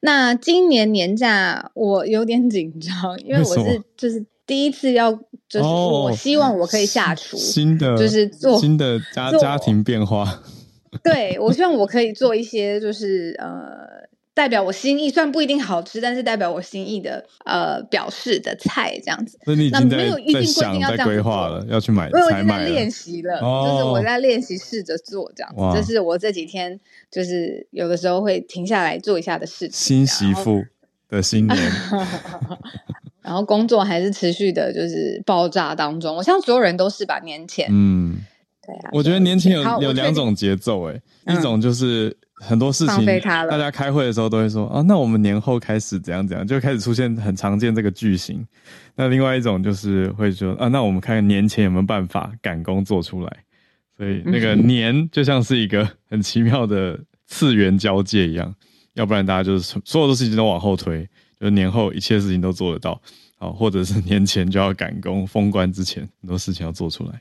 [0.00, 5.12] 那今年年假我有点紧张，因为我是就是第一次要，
[5.48, 10.42] 就是我希望我可以下厨，新的就是做新的家家庭变化。
[11.02, 14.06] 对，我希望我可以做一些就是呃。
[14.36, 19.38] 代表我心意，虽然不一定好吃，但是代表我心意的呃表示的菜这样子。
[19.46, 19.96] 那你已经在
[20.30, 25.80] 在想、在规划了，要去买，我已经在练习了，就是我在练习试着做这样子。
[25.80, 26.78] 这是我这几天
[27.10, 29.72] 就是有的时候会停下来做一下的事情。
[29.72, 30.62] 新媳妇
[31.08, 31.56] 的新年，
[33.26, 36.16] 然后工作还是持续的，就是爆炸当中。
[36.16, 38.16] 我相信所有人都是吧，年前，嗯，
[38.64, 38.90] 对啊。
[38.92, 42.16] 我觉得年前有有两种节奏，哎，一种就是。
[42.38, 48.46] 很多事情，大家开会的时候都会说啊，那我们年后开始怎样怎样，就开始出现很常见这个句型。
[48.94, 53.36] 那另外一种就是会说啊，那我们看年前有没有办法赶工做出来。
[53.96, 58.54] 所以那个年就像是一个很奇妙的次元交界一样，
[58.92, 61.08] 要不然大家就是所有的事情都往后推，
[61.38, 63.00] 就是年后一切事情都做得到，
[63.38, 67.20] 好，或者是年前就要赶工封关之前很多事情要做出来。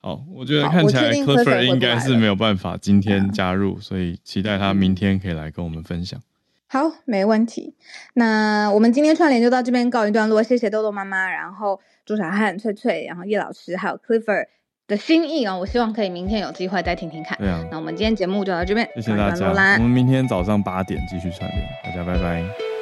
[0.00, 6.20] 好，我觉得看起来 Clifford 应该是没有办法今天加入，所以期待他明天可以来跟我们分享。
[6.68, 7.74] 好，没问题。
[8.14, 14.46] 那我们今天串联就到这边告一段落，谢谢豆豆妈妈，然后朱小汉、翠翠，然后叶老师，还有 Clifford
[14.86, 17.36] 的心意啊，我希望可以明天有机会再听听看。
[17.38, 19.48] 对啊，那我们今天节目就到这边，谢谢大家。
[19.48, 22.75] 我们明天早上八点继续串联，大家拜拜。